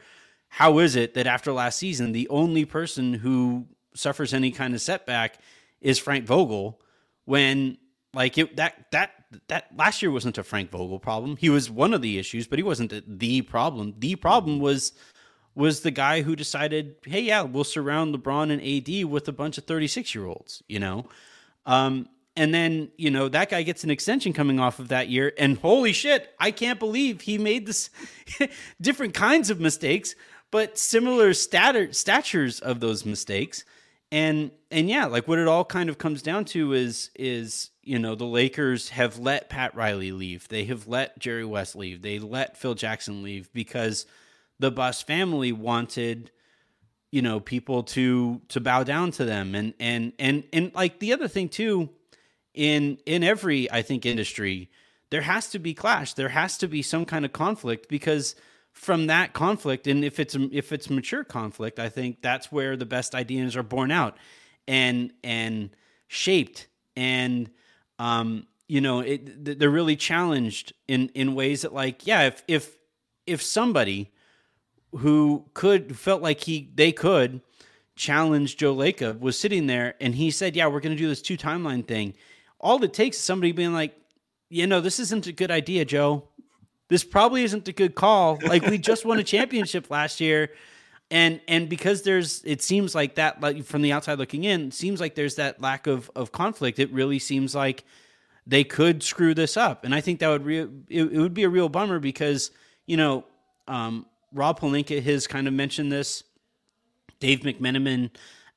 [0.50, 4.82] how is it that after last season, the only person who suffers any kind of
[4.82, 5.40] setback
[5.82, 6.80] is Frank Vogel,
[7.26, 7.78] when
[8.13, 9.12] like it, that that
[9.48, 11.38] that last year wasn't a Frank Vogel problem.
[11.38, 13.96] He was one of the issues, but he wasn't the, problem.
[13.98, 14.94] The problem was
[15.54, 19.58] was the guy who decided, hey, yeah, we'll surround LeBron and AD with a bunch
[19.58, 21.10] of 36 year olds, you know?
[21.65, 25.34] Um, and then, you know, that guy gets an extension coming off of that year.
[25.38, 27.89] And holy shit, I can't believe he made this
[28.82, 30.15] different kinds of mistakes,
[30.52, 33.65] but similar statter, statures of those mistakes.
[34.12, 37.97] And and yeah, like what it all kind of comes down to is is you
[37.97, 42.19] know the Lakers have let Pat Riley leave, they have let Jerry West leave, they
[42.19, 44.06] let Phil Jackson leave because
[44.60, 46.32] the Buss family wanted
[47.12, 49.56] you know people to to bow down to them.
[49.56, 51.89] And and and and like the other thing too
[52.54, 54.69] in in every I think industry
[55.10, 56.13] there has to be clash.
[56.13, 58.36] There has to be some kind of conflict because
[58.72, 62.86] from that conflict and if it's if it's mature conflict I think that's where the
[62.86, 64.18] best ideas are born out
[64.68, 65.70] and and
[66.08, 67.50] shaped and
[68.00, 72.78] um you know it they're really challenged in in ways that like yeah if if
[73.28, 74.12] if somebody
[74.98, 77.42] who could felt like he they could
[77.96, 81.22] challenge Joe Lacob was sitting there and he said, "Yeah, we're going to do this
[81.22, 82.14] two timeline thing."
[82.62, 83.96] all it takes is somebody being like,
[84.50, 86.28] you know, this isn't a good idea, Joe.
[86.92, 88.38] This probably isn't a good call.
[88.44, 90.50] Like we just won a championship last year.
[91.10, 95.00] And and because there's it seems like that like from the outside looking in, seems
[95.00, 96.80] like there's that lack of of conflict.
[96.80, 97.86] It really seems like
[98.46, 99.86] they could screw this up.
[99.86, 102.52] And I think that would re- it, it would be a real bummer because,
[102.88, 103.24] you know,
[103.70, 106.26] um, Rob Pelinka has kind of mentioned this.
[107.22, 108.10] Dave McMenamin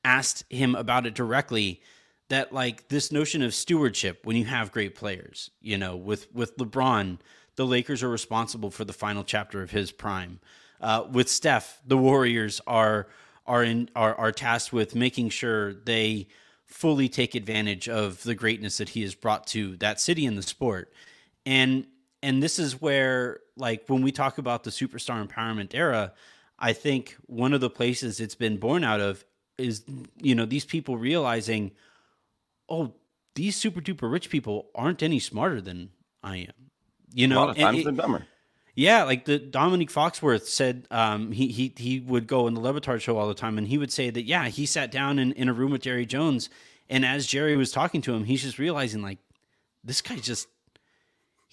[0.03, 1.81] asked him about it directly
[2.27, 6.57] that like this notion of stewardship when you have great players, you know, with with
[6.57, 7.19] LeBron,
[7.55, 10.39] the Lakers are responsible for the final chapter of his prime.
[10.81, 13.07] Uh, with Steph, the Warriors are
[13.45, 16.27] are in are are tasked with making sure they
[16.65, 20.43] fully take advantage of the greatness that he has brought to that city and the
[20.43, 20.91] sport.
[21.45, 21.87] And
[22.21, 26.13] and this is where like when we talk about the superstar empowerment era,
[26.59, 29.23] I think one of the places it's been born out of
[29.57, 29.83] is
[30.17, 31.71] you know these people realizing
[32.67, 32.93] oh,
[33.35, 35.91] these super duper rich people aren't any smarter than
[36.23, 36.64] I am.
[37.15, 38.25] You know, a lot of times it, they're dumber.
[38.75, 42.73] Yeah, like the Dominique Foxworth said, um, he he he would go in the Le
[42.73, 45.31] Batard show all the time, and he would say that yeah, he sat down in,
[45.31, 46.49] in a room with Jerry Jones,
[46.89, 49.19] and as Jerry was talking to him, he's just realizing like
[49.81, 50.49] this guy just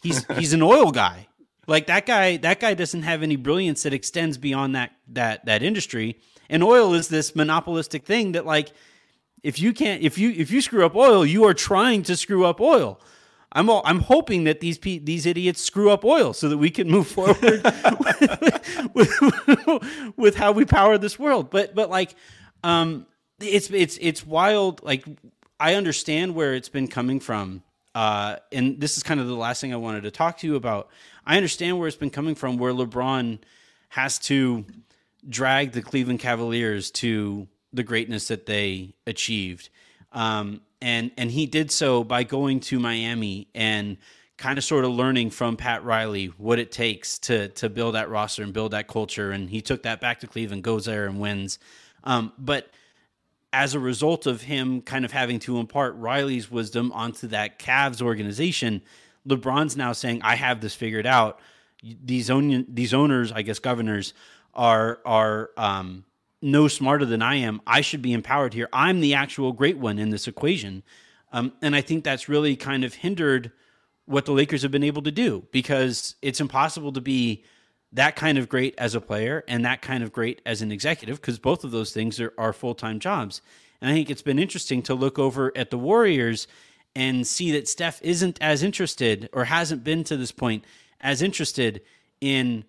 [0.03, 1.29] he's he's an oil guy.
[1.69, 5.63] Like that guy, that guy doesn't have any brilliance that extends beyond that that that
[5.63, 6.19] industry.
[6.51, 8.73] And oil is this monopolistic thing that like
[9.45, 12.45] if you can't if you if you screw up oil, you are trying to screw
[12.45, 13.01] up oil.
[13.53, 16.89] I'm all, I'm hoping that these these idiots screw up oil so that we can
[16.91, 17.63] move forward
[18.95, 21.51] with, with, with, how we power this world.
[21.51, 22.15] But but like
[22.65, 23.07] um
[23.41, 25.05] it's it's it's wild like
[25.61, 27.63] I understand where it's been coming from.
[27.95, 30.57] Uh, and this is kind of the last thing I wanted to talk to you
[30.57, 30.89] about.
[31.27, 33.39] I understand where it's been coming from, where LeBron
[33.91, 34.65] has to
[35.29, 39.69] drag the Cleveland Cavaliers to the greatness that they achieved.
[40.13, 43.97] Um, and and he did so by going to Miami and
[44.37, 48.11] kind of sort of learning from Pat Riley what it takes to to build that
[48.11, 49.31] roster and build that culture.
[49.31, 51.59] And he took that back to Cleveland, goes there and wins.
[52.05, 52.69] Um, but
[53.53, 58.03] as a result of him kind of having to impart Riley's wisdom onto that Cavs
[58.03, 58.83] organization,
[59.27, 61.39] LeBron's now saying, "I have this figured out."
[61.83, 64.15] These own these owners, I guess, governors
[64.55, 66.05] are are um,
[66.43, 67.63] no smarter than I am.
[67.67, 68.69] I should be empowered here.
[68.73, 70.83] I'm the actual great one in this equation.
[71.33, 73.53] Um, and I think that's really kind of hindered
[74.05, 77.45] what the Lakers have been able to do because it's impossible to be
[77.93, 81.21] that kind of great as a player and that kind of great as an executive
[81.21, 83.41] because both of those things are, are full time jobs.
[83.81, 86.49] And I think it's been interesting to look over at the Warriors
[86.95, 90.65] and see that Steph isn't as interested or hasn't been to this point
[91.01, 91.81] as interested
[92.21, 92.65] in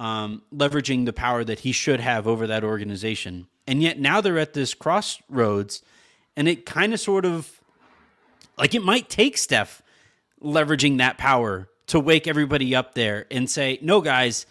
[0.00, 3.48] um, leveraging the power that he should have over that organization.
[3.66, 5.82] And yet now they're at this crossroads,
[6.36, 7.60] and it kind of sort of
[8.56, 9.82] like it might take Steph
[10.42, 14.46] leveraging that power to wake everybody up there and say, no, guys,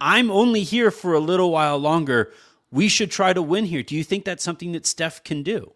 [0.00, 2.32] I'm only here for a little while longer.
[2.70, 3.82] We should try to win here.
[3.82, 5.72] Do you think that's something that Steph can do?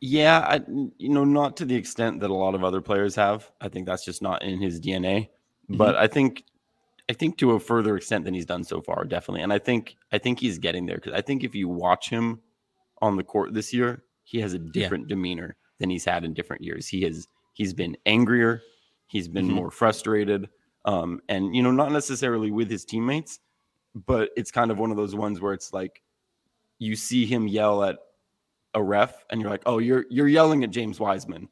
[0.00, 0.60] Yeah, I,
[0.98, 3.50] you know, not to the extent that a lot of other players have.
[3.60, 5.28] I think that's just not in his DNA.
[5.68, 5.76] Mm-hmm.
[5.76, 6.44] But I think
[7.08, 9.42] I think to a further extent than he's done so far, definitely.
[9.42, 12.40] And I think I think he's getting there because I think if you watch him
[13.02, 15.14] on the court this year, he has a different yeah.
[15.14, 16.88] demeanor than he's had in different years.
[16.88, 18.62] He has he's been angrier,
[19.06, 19.56] he's been mm-hmm.
[19.56, 20.48] more frustrated,
[20.84, 23.40] um, and you know, not necessarily with his teammates,
[23.94, 26.02] but it's kind of one of those ones where it's like
[26.78, 27.98] you see him yell at
[28.72, 31.48] a ref, and you're like, oh, you're you're yelling at James Wiseman,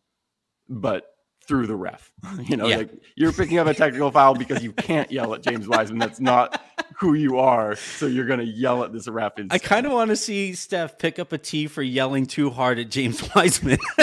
[0.69, 1.12] but
[1.47, 2.11] through the ref.
[2.43, 2.79] you know, yeah.
[2.79, 5.99] like you're picking up a technical foul because you can't yell at James Wiseman.
[5.99, 6.63] That's not
[6.99, 9.33] who you are, so you're gonna yell at this ref.
[9.51, 12.79] I kind of want to see Steph pick up a T for yelling too hard
[12.79, 13.79] at James Wiseman.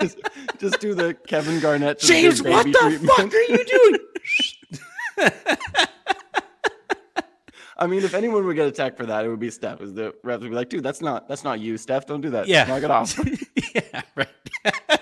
[0.00, 0.18] just,
[0.58, 1.98] just do the Kevin Garnett.
[2.00, 3.12] to the James, what the treatment.
[3.16, 3.98] fuck are you doing?
[7.82, 9.80] I mean, if anyone would get attacked for that, it would be Steph.
[9.80, 12.06] Is the refs would be like, dude, that's not that's not you, Steph.
[12.06, 12.46] Don't do that.
[12.46, 12.64] Yeah.
[12.64, 13.18] knock it off.
[13.74, 14.28] yeah, right.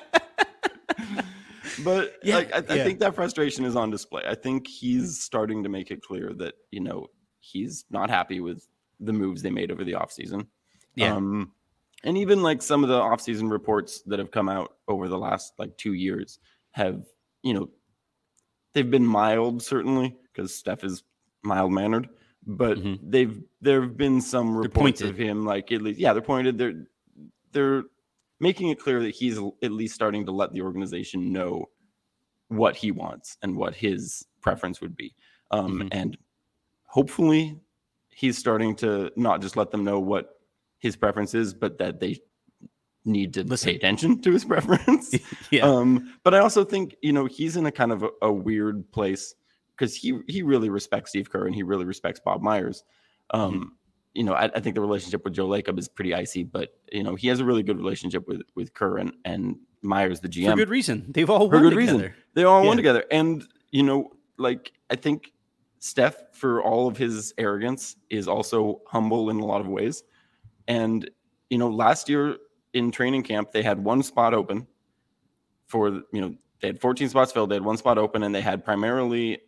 [1.85, 4.22] But Yeah, like, I, I think that frustration is on display.
[4.26, 7.07] I think he's starting to make it clear that you know
[7.39, 8.66] he's not happy with
[9.01, 10.47] the moves they made over the offseason.
[10.95, 11.14] Yeah.
[11.14, 11.53] Um,
[12.05, 15.55] and even like some of the offseason reports that have come out over the last
[15.59, 16.39] like two years
[16.72, 17.05] have,
[17.43, 17.70] you know,
[18.72, 21.03] they've been mild certainly because Steph is
[21.43, 22.09] mild mannered,
[22.47, 22.99] but Mhm.
[23.03, 26.86] they've there have been some reports of him like at least yeah they're pointed they're
[27.53, 27.84] they're
[28.41, 31.66] making it clear that he's at least starting to let the organization know
[32.49, 35.14] what he wants and what his preference would be.
[35.51, 35.88] Um, Mhm.
[35.93, 36.18] And
[36.84, 37.61] hopefully,
[38.09, 40.41] he's starting to not just let them know what
[40.78, 42.18] his preference is, but that they
[43.05, 43.70] need to Listen.
[43.70, 45.14] pay attention to his preference.
[45.51, 45.66] Yeah.
[45.66, 48.91] Um, but I also think you know he's in a kind of a, a weird
[48.93, 49.34] place
[49.81, 52.85] because he he really respects Steve Kerr and he really respects Bob Myers.
[53.31, 53.64] Um, Mm-hmm.
[54.12, 57.05] You know, I, I think the relationship with Joe Lacob is pretty icy, but you
[57.05, 60.51] know he has a really good relationship with with Kerr and, and Myers, the GM
[60.51, 61.07] For good reason.
[61.09, 61.99] They've all for won good together.
[61.99, 62.14] reason.
[62.35, 63.05] They all won together.
[63.11, 65.33] And, you know, like I think
[65.78, 70.03] Steph, for all of his arrogance, is also humble in a lot of ways.
[70.68, 71.09] And,
[71.49, 72.37] you know, last year
[72.74, 74.66] in training camp, they had one spot open
[75.66, 77.51] for, you know, they had 14 spots filled.
[77.51, 79.39] They had one spot open, and they had primarily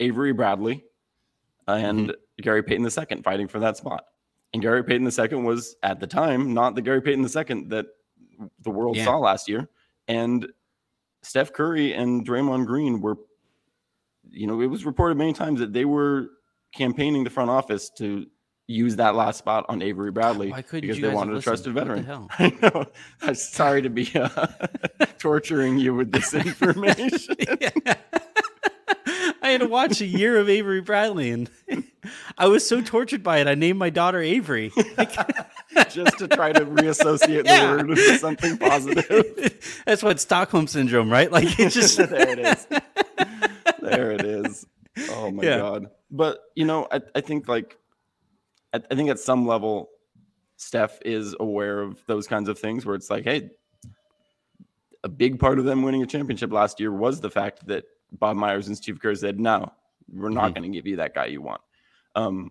[0.00, 0.84] Avery Bradley
[1.66, 4.04] and Gary Payton II fighting for that spot.
[4.52, 7.86] And Gary Payton II was at the time not the Gary Payton II that
[8.62, 9.04] the world Yeah.
[9.04, 9.68] saw last year.
[10.08, 10.46] And
[11.22, 13.16] Steph Curry and Draymond Green were,
[14.30, 16.28] you know, it was reported many times that they were
[16.72, 18.26] campaigning the front office to
[18.68, 22.04] use that last spot on Avery Bradley because they wanted a trusted veteran.
[22.06, 22.70] What the hell?
[22.72, 22.86] I know.
[23.22, 24.46] I'm sorry to be uh,
[25.18, 27.36] torturing you with this information.
[29.46, 31.48] I had to watch a year of Avery Bradley, and
[32.38, 33.46] I was so tortured by it.
[33.46, 34.72] I named my daughter Avery.
[35.90, 37.66] just to try to reassociate Yeah.
[37.66, 39.82] the word with something positive.
[39.86, 41.30] That's what Stockholm syndrome, right?
[41.30, 42.66] Like it just there it is.
[43.80, 44.66] There it is.
[45.10, 45.58] Oh my Yeah.
[45.58, 45.90] god.
[46.10, 47.78] But you know, I, I think like
[48.72, 49.90] I, I think at some level,
[50.56, 53.50] Steph is aware of those kinds of things where it's like, hey,
[55.04, 58.36] a big part of them winning a championship last year was the fact that Bob
[58.36, 59.72] Myers and Steve Kerr said, no,
[60.12, 60.54] we're not Mhm.
[60.54, 61.60] going to give you that guy you want.
[62.14, 62.50] Um,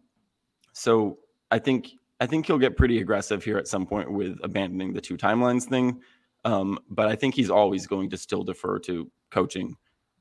[0.73, 1.19] so
[1.51, 1.91] I think
[2.21, 5.65] I think he'll get pretty aggressive here at some point with abandoning the two timelines
[5.65, 6.01] thing.
[6.45, 9.75] Um, but I think he's always going to still defer to coaching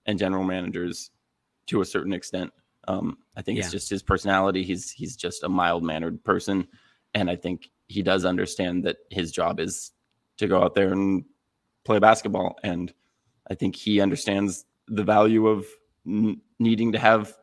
[0.06, 1.12] and general managers
[1.66, 2.52] to a certain extent.
[2.88, 3.64] Um, I think Yeah.
[3.64, 4.64] it's just his personality.
[4.64, 6.66] He's he's just a mild mannered person,
[7.14, 9.92] and I think he does understand that his job is
[10.38, 11.24] to go out there and
[11.84, 12.56] play basketball.
[12.64, 12.92] And
[13.48, 15.66] I think he understands the value of
[16.06, 17.34] n- needing to have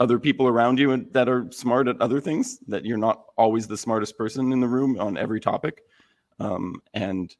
[0.00, 2.58] other people around you and that are smart at other things.
[2.68, 5.82] That you're not always the smartest person in the room on every topic,
[6.40, 7.34] um, and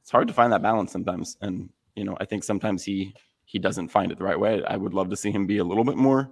[0.00, 1.36] it's hard to find that balance sometimes.
[1.40, 4.62] And you know, I think sometimes he he doesn't find it the right way.
[4.64, 6.30] I would love to see him be a little bit more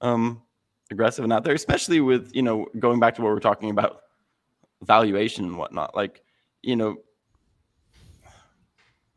[0.00, 0.42] um,
[0.90, 4.00] aggressive and out there, especially with you know going back to what we're talking about
[4.82, 5.94] valuation and whatnot.
[5.94, 6.22] Like
[6.62, 6.96] you know,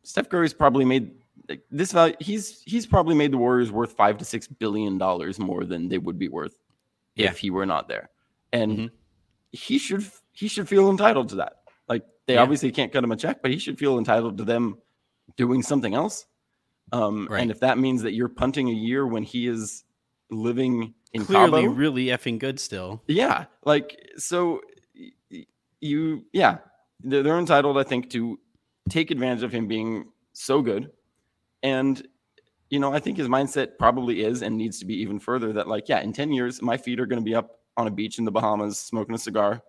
[0.04, 1.12] Steph Curry's probably made
[1.72, 2.16] this value.
[2.20, 5.98] He's he's probably made the Warriors worth five to six billion dollars more than they
[5.98, 6.56] would be worth
[7.16, 7.30] Yeah.
[7.32, 8.10] if he were not there,
[8.52, 8.92] and Mhm.
[9.52, 11.64] he should he should feel entitled to that.
[11.88, 12.42] Like they Yeah.
[12.44, 14.78] obviously can't cut him a check, but he should feel entitled to them
[15.38, 16.26] doing something else.
[16.92, 17.42] Um, Right.
[17.42, 19.84] And if that means that you're punting a year when he is
[20.30, 23.04] living in clearly Cabo, really effing good still.
[23.08, 24.62] yeah, like so
[25.82, 26.60] you yeah,
[27.02, 28.40] they're, they're entitled, I think, to
[28.90, 30.92] take advantage of him being so good.
[31.64, 32.06] And
[32.70, 35.68] you know, I think his mindset probably is and needs to be even further that
[35.68, 38.18] like, yeah, in 10 years, my feet are going to be up on a beach
[38.18, 39.62] in the Bahamas smoking a cigar.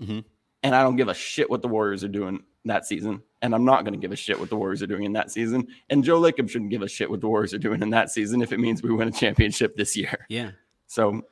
[0.00, 0.24] Mhm.
[0.64, 3.22] And I don't give a shit what the Warriors are doing that season.
[3.42, 5.30] And I'm not going to give a shit what the Warriors are doing in that
[5.30, 5.68] season.
[5.90, 8.42] And Joe Lacob shouldn't give a shit what the Warriors are doing in that season
[8.42, 10.26] if it means we win a championship this year.
[10.28, 10.50] Yeah.
[10.88, 11.22] So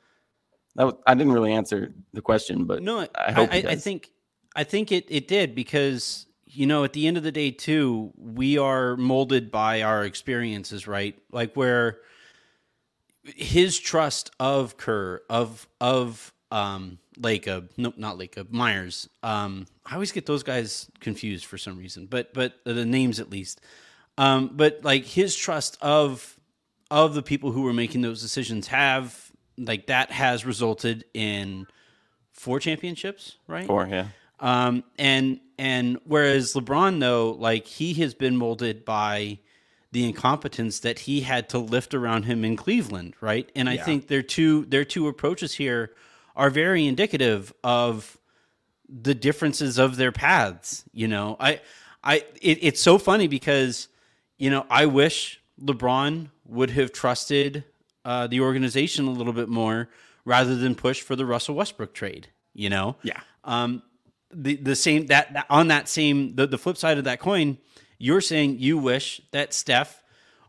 [0.75, 3.75] that was, I didn't really answer the question, but No, I I, hope I, I
[3.75, 4.11] think
[4.55, 8.11] I think it, it did because you know at the end of the day too
[8.17, 11.99] we are molded by our experiences right like where
[13.23, 20.11] his trust of Kerr of of um Lacob no not Lacob Myers um I always
[20.11, 23.61] get those guys confused for some reason but but the names at least
[24.17, 26.39] um but like his trust of
[26.89, 31.67] of the people who were making those decisions have like that has resulted in
[32.31, 33.67] four championships, right?
[33.67, 34.07] Four, yeah.
[34.41, 39.39] Um, and and whereas LeBron though, like he has been molded by
[39.91, 43.49] the incompetence that he had to lift around him in Cleveland, right?
[43.55, 43.83] And I Yeah.
[43.85, 45.93] think their two their two approaches here
[46.35, 48.17] are very indicative of
[48.89, 50.83] the differences of their paths.
[50.93, 51.61] You know, I
[52.03, 53.87] I it, it's so funny because
[54.39, 57.63] you know I wish LeBron would have trusted
[58.03, 59.89] uh, the organization a little bit more
[60.25, 62.29] rather than push for the Russell Westbrook trade.
[62.53, 63.19] You know, Yeah.
[63.43, 63.83] um,
[64.33, 67.57] the the same that, that on that same the, the flip side of that coin,
[67.97, 70.03] you're saying you wish that Steph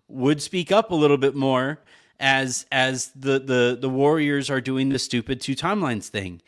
[0.09, 1.81] would speak up a little bit more
[2.21, 6.41] as as the the the Warriors are doing the stupid two timelines thing,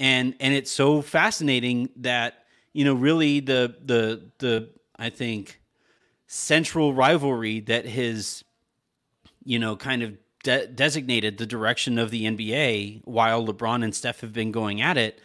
[0.00, 5.60] and and it's so fascinating that you know really the the the I think
[6.26, 8.44] central rivalry that has
[9.44, 14.20] you know kind of de- designated the direction of the NBA while LeBron and Steph
[14.20, 15.20] have been going at it.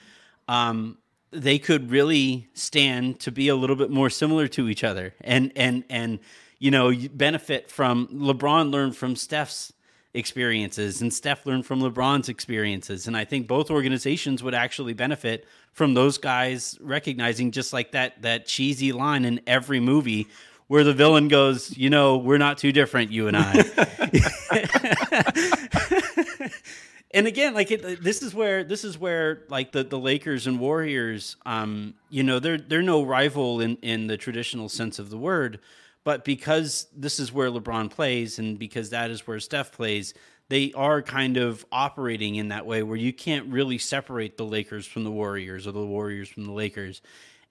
[0.48, 0.98] Um,
[1.34, 5.52] they could really stand to be a little bit more similar to each other and
[5.56, 6.20] and and
[6.60, 9.74] you know benefit from LeBron learned from Steph's
[10.14, 13.08] experiences and Steph learned from LeBron's experiences.
[13.08, 18.22] And I think both organizations would actually benefit from those guys recognizing just like that
[18.22, 20.28] that cheesy line in every movie
[20.68, 23.54] where the villain goes you know we're not too different you and I
[27.14, 30.60] and again like it, this is where this is where like the, the lakers and
[30.60, 35.18] warriors um you know they're they're no rival in in the traditional sense of the
[35.18, 35.60] word
[36.04, 40.14] but because this is where lebron plays and because that is where steph plays
[40.50, 44.86] they are kind of operating in that way where you can't really separate the lakers
[44.86, 47.02] from the warriors or the warriors from the lakers.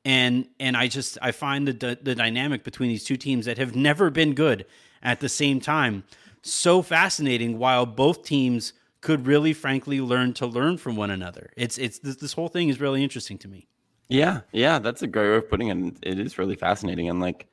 [0.04, 3.76] And and i just i find the, the dynamic between these two teams that have
[3.76, 4.66] never been good
[5.00, 6.02] at the same time
[6.42, 8.72] so fascinating while both teams
[9.03, 12.70] could really frankly learn to learn from one another it's it's this, this whole thing
[12.70, 13.66] is really interesting to me
[14.09, 15.76] Yeah, yeah, that's a great way of putting it.
[15.76, 17.46] and It is really fascinating, and like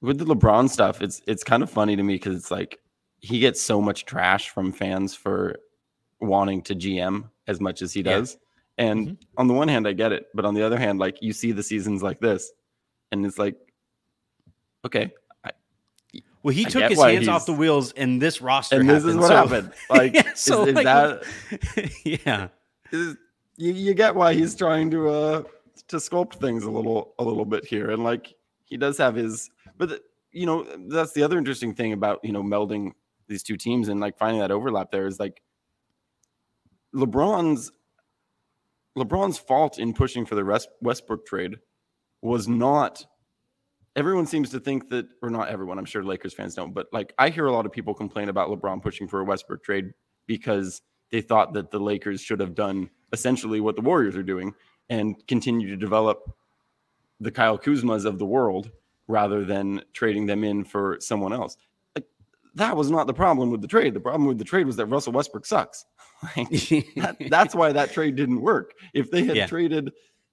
[0.00, 2.80] with the LeBron stuff, it's it's kind of funny to me because it's like
[3.20, 5.56] he gets so much trash from fans for
[6.20, 8.18] wanting to GM as much as he Yeah.
[8.18, 8.36] does.
[8.76, 9.40] And mm-hmm.
[9.40, 11.52] on the one hand, I get it, but on the other hand, like you see
[11.52, 12.52] the seasons like this,
[13.12, 13.56] and it's like,
[14.84, 15.12] okay,
[16.44, 19.16] well he I took his hands off the wheels and this roster and this is
[19.16, 19.72] what So- happened.
[19.90, 22.48] Like, Yeah, so, is, is like, that yeah.
[22.92, 23.16] Is
[23.56, 25.42] you, you get why he's trying to uh
[25.88, 27.90] to sculpt things a little a little bit here.
[27.90, 28.32] And like
[28.64, 32.30] he does have his but the- you know that's the other interesting thing about you
[32.32, 32.92] know melding
[33.28, 35.40] these two teams and like finding that overlap there is like
[36.94, 37.70] lebron's
[38.98, 41.56] lebron's fault in pushing for the westbrook trade
[42.22, 43.04] was not
[43.96, 47.12] everyone seems to think that or not everyone i'm sure lakers fans don't but like
[47.18, 49.92] i hear a lot of people complain about lebron pushing for a westbrook trade
[50.26, 54.52] because they thought that the Lakers should have done essentially what the Warriors are doing
[54.90, 56.28] and continue to develop
[57.20, 58.70] the Kyle Kuzmas of the world
[59.06, 61.56] rather than trading them in for someone else.
[61.94, 62.06] Like
[62.54, 63.94] that was not the problem with the trade.
[63.94, 65.84] The problem with the trade was that Russell Westbrook sucks.
[66.36, 66.48] Like,
[66.96, 68.72] that, that's why that trade didn't work.
[68.94, 69.46] If they had Yeah.
[69.46, 69.92] traded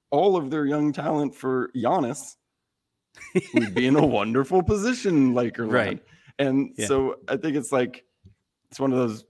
[0.09, 2.37] all of their young talent for Giannis,
[3.53, 5.71] we'd be in a wonderful position, Lakerland.
[5.71, 6.03] Right.
[6.39, 6.87] And Yeah.
[6.87, 8.03] so I think it's like
[8.69, 9.25] it's one of those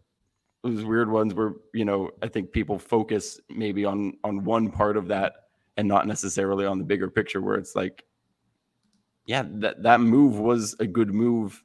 [0.63, 4.97] those weird ones where you know I think people focus maybe on on one part
[4.97, 5.33] of that
[5.77, 8.03] and not necessarily on the bigger picture where it's like
[9.25, 11.63] yeah that that move was a good move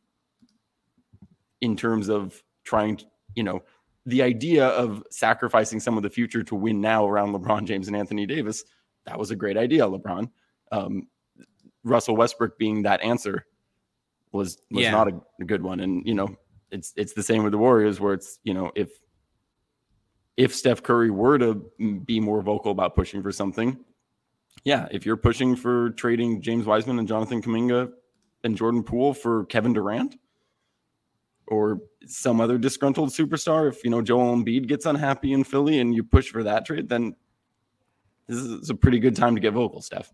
[1.61, 3.05] in terms of trying to
[3.35, 3.63] you know
[4.07, 7.97] the idea of sacrificing some of the future to win now around LeBron James and
[7.97, 8.65] Anthony Davis
[9.05, 10.31] that was a great idea LeBron
[10.73, 11.07] um,
[11.87, 13.47] Russell Westbrook being that answer
[14.33, 14.91] was was Yeah.
[14.91, 16.37] not a, a good one and you know
[16.71, 18.91] it's it's the same with the Warriors where it's you know if
[20.37, 21.65] if Steph Curry were to
[22.05, 23.79] be more vocal about pushing for something,
[24.65, 27.91] yeah, if you're pushing for trading James Wiseman and Jonathan Kuminga
[28.45, 30.17] and Jordan Poole for Kevin Durant
[31.49, 35.95] or some other disgruntled superstar, if you know Joel Embiid gets unhappy in Philly and
[35.95, 37.15] you push for that trade, then
[38.27, 40.13] this is a pretty good time to get vocal, Steph.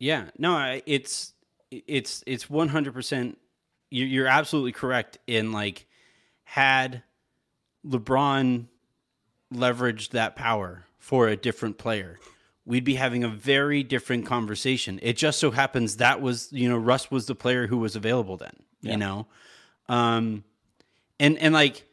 [0.00, 1.34] Yeah, no, I- it's
[1.70, 3.38] it's it's one hundred percent.
[3.90, 5.18] You're absolutely correct.
[5.28, 5.86] In like,
[6.44, 7.02] had
[7.86, 8.66] LeBron
[9.52, 12.18] leveraged that power for a different player,
[12.64, 14.98] we'd be having a very different conversation.
[15.02, 18.36] It just so happens that was you know Russ was the player who was available
[18.36, 18.56] then.
[18.80, 18.92] Yeah.
[18.92, 19.26] You know,
[19.88, 20.44] um,
[21.18, 21.84] and and like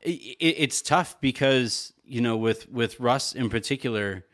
[0.00, 0.10] it,
[0.40, 4.24] it's tough because you know with with Russ in particular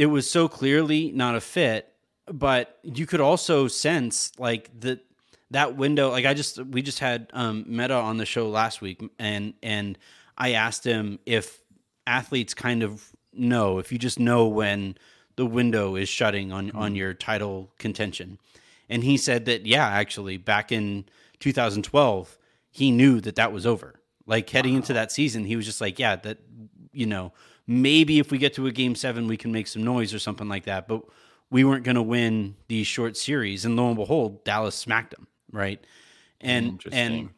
[0.00, 1.90] it was so clearly not a fit
[2.32, 5.00] but you could also sense like the
[5.50, 6.10] that window.
[6.10, 9.98] Like I just we just had um, Metta on the show last week, and and
[10.38, 11.62] I asked him if
[12.06, 14.96] athletes kind of know if you just know when
[15.36, 18.38] the window is shutting on on your title contention,
[18.88, 21.04] and he said that yeah, actually back in
[21.40, 22.38] 2012
[22.72, 23.96] he knew that that was over.
[24.26, 26.38] Like heading into that season, he was just like, yeah, that
[26.92, 27.32] you know
[27.66, 30.48] maybe if we get to a game seven, we can make some noise or something
[30.48, 31.02] like that, but
[31.50, 33.64] we weren't going to win these short series.
[33.64, 35.84] And lo and behold, Dallas smacked them, right?
[36.40, 37.30] And and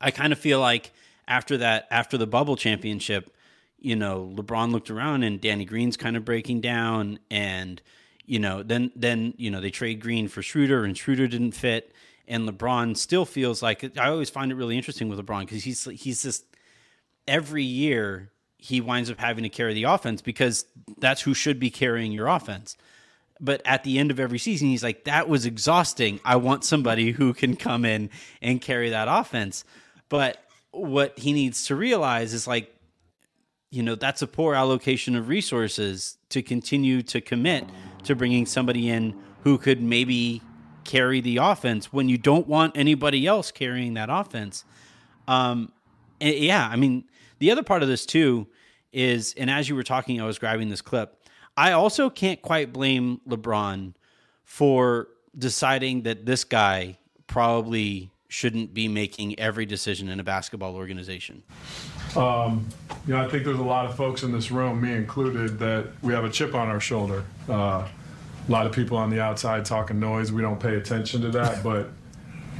[0.00, 0.92] I kind of feel like
[1.28, 3.34] after that, after the bubble championship,
[3.78, 7.82] you know, LeBron looked around and Danny Green's kind of breaking down, and
[8.24, 11.92] you know, then then you know they trade Green for Schroeder, and Schroeder didn't fit,
[12.26, 15.84] and LeBron still feels like I always find it really interesting with LeBron because he's
[15.84, 16.44] he's just
[17.28, 18.30] every year
[18.66, 20.64] he winds up having to carry the offense because
[20.98, 22.76] that's who should be carrying your offense.
[23.40, 26.18] But at the end of every season, he's like, that was exhausting.
[26.24, 28.10] I want somebody who can come in
[28.42, 29.64] and carry that offense.
[30.08, 30.42] But
[30.72, 32.74] what he needs to realize is like,
[33.70, 37.64] you know, that's a poor allocation of resources to continue to commit
[38.02, 40.42] to bringing somebody in who could maybe
[40.82, 44.64] carry the offense when you don't want anybody else carrying that offense.
[45.28, 45.70] Um,
[46.20, 47.04] yeah, I mean,
[47.38, 48.48] the other part of this too
[48.96, 51.22] is, and as you were talking, I was grabbing this clip.
[51.54, 53.92] I also can't quite blame LeBron
[54.42, 61.42] for deciding that this guy probably shouldn't be making every decision in a basketball organization.
[62.16, 62.66] Um,
[63.06, 65.88] you know, I think there's a lot of folks in this room, me included, that
[66.02, 67.22] we have a chip on our shoulder.
[67.48, 67.86] Uh,
[68.48, 70.32] a lot of people on the outside talking noise.
[70.32, 71.90] We don't pay attention to that, but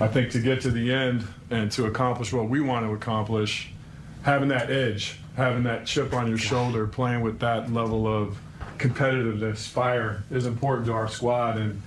[0.00, 3.70] I think to get to the end and to accomplish what we want to accomplish,
[4.22, 8.38] having that edge, having that chip on your shoulder, playing with that level of
[8.78, 11.80] competitiveness, fire is important to our squad, and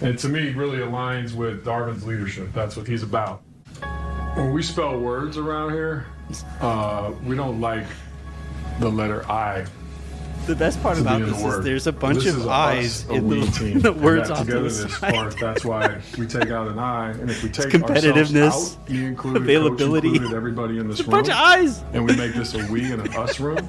[0.00, 2.52] and to me really aligns with Darvin's leadership.
[2.52, 3.42] That's what he's about.
[4.34, 6.06] When we spell words around here,
[6.60, 7.86] uh, we don't like
[8.78, 9.64] the letter I.
[10.46, 13.40] The best part about this is there's a bunch this of a eyes in the,
[13.58, 13.80] team.
[13.80, 15.14] the words and off that to the togetherness side.
[15.14, 15.36] part.
[15.40, 19.04] That's why we take out an I, and if we take competitiveness, ourselves out, me
[19.06, 20.08] included, availability.
[20.08, 21.82] coach included, everybody in this It's a room, bunch of eyes.
[21.92, 23.68] and we make this a we and an us room,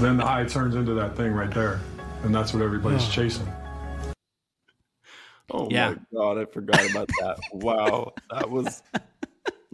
[0.00, 1.80] then the I turns into that thing right there,
[2.24, 3.46] and that's what everybody's chasing.
[5.50, 5.90] Oh Yeah.
[5.90, 7.38] my god, I forgot about that.
[7.52, 8.82] wow, that was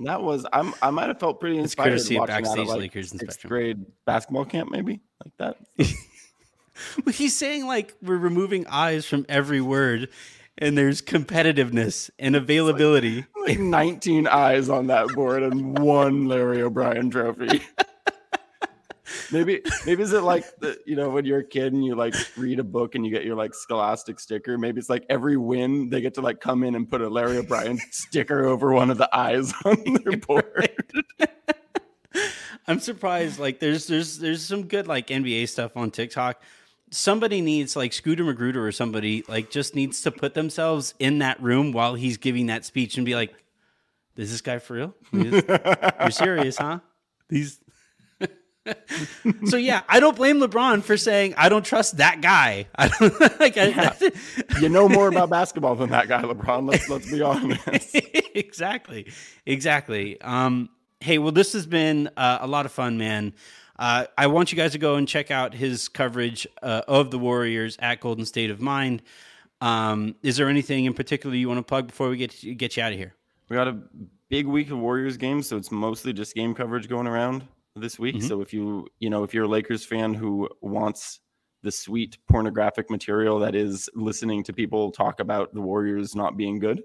[0.05, 0.47] that was.
[0.53, 2.79] I'm I might have felt pretty It's inspired courtesy of watching that Backstage at like
[2.79, 5.57] Lakers and sixth grade basketball camp, maybe like that.
[7.05, 10.09] But He's saying like we're removing eyes from every word,
[10.57, 13.27] and there's competitiveness and availability.
[13.47, 17.63] like 19 eyes on that board and one Larry O'Brien trophy.
[19.33, 22.15] maybe maybe is it like the you know when you're a kid and you like
[22.37, 25.89] read a book and you get your like scholastic sticker maybe it's like every win
[25.89, 28.99] they get to like come in and put a larry o'brien sticker over one of
[28.99, 30.71] the eyes on their board
[32.69, 33.39] I'm surprised.
[33.41, 36.43] Like there's there's there's some good like NBA stuff on TikTok.
[36.91, 41.43] Somebody needs like Scooter Magruder or somebody like just needs to put themselves in that
[41.43, 43.35] room while he's giving that speech and be like,
[44.17, 44.95] "Is this guy for real?
[45.13, 46.81] You're serious, huh?"
[47.29, 47.59] These.
[49.47, 52.67] so yeah, I don't blame LeBron for saying I don't trust that guy.
[52.75, 53.57] I don't like.
[53.57, 53.97] I,
[54.61, 57.97] you know more about basketball than that guy lebron let's let's be honest
[58.35, 59.11] exactly
[59.47, 60.69] exactly um
[61.01, 63.35] hey well this has been uh, a lot of fun man.
[63.79, 67.19] Uh, i want you guys to go and check out his coverage uh, of the
[67.19, 69.03] warriors at golden state of mind.
[69.61, 72.83] Um, is there anything in particular you want to plug before we get get you
[72.83, 73.15] out of here?
[73.49, 73.79] We got a
[74.29, 77.45] big week of warriors games so it's mostly just game coverage going around
[77.77, 78.23] this week.
[78.23, 81.21] So if you you know if you're a lakers fan who wants
[81.63, 86.61] the sweet pornographic material that is listening to people talk about the warriors not being
[86.61, 86.83] good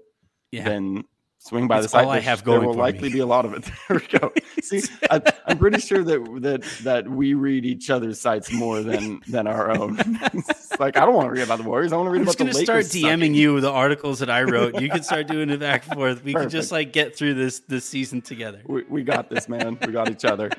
[0.54, 0.64] yeah.
[0.64, 1.04] then
[1.46, 3.14] swing by It's the site all I There- have there going will for likely me.
[3.14, 4.32] be a lot of it there we go
[4.62, 9.20] see I, i'm pretty sure that that that we read each other's sites more than
[9.28, 9.98] than our own
[10.32, 12.22] It's like i don't want to read about the warriors i want to read I'm
[12.22, 13.34] about just the gonna lakers start DMing sucking.
[13.34, 14.80] you the articles that I wrote.
[14.80, 16.24] You can start doing it back and forth.
[16.24, 18.62] We can just like get through this this season together.
[18.66, 20.50] we, we got this man we got each other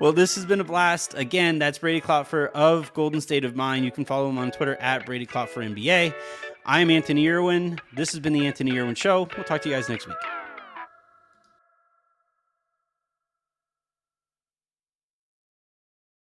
[0.00, 1.12] Well, this has been a blast.
[1.12, 3.84] Again, that's Brady Klopfer of Golden State of Mind.
[3.84, 6.14] You can follow him on Twitter at Brady Klopfer NBA.
[6.72, 7.80] I'm Anthony Irwin.
[7.96, 9.28] This has been the Anthony Irwin Show.
[9.36, 10.16] We'll talk to you guys next week.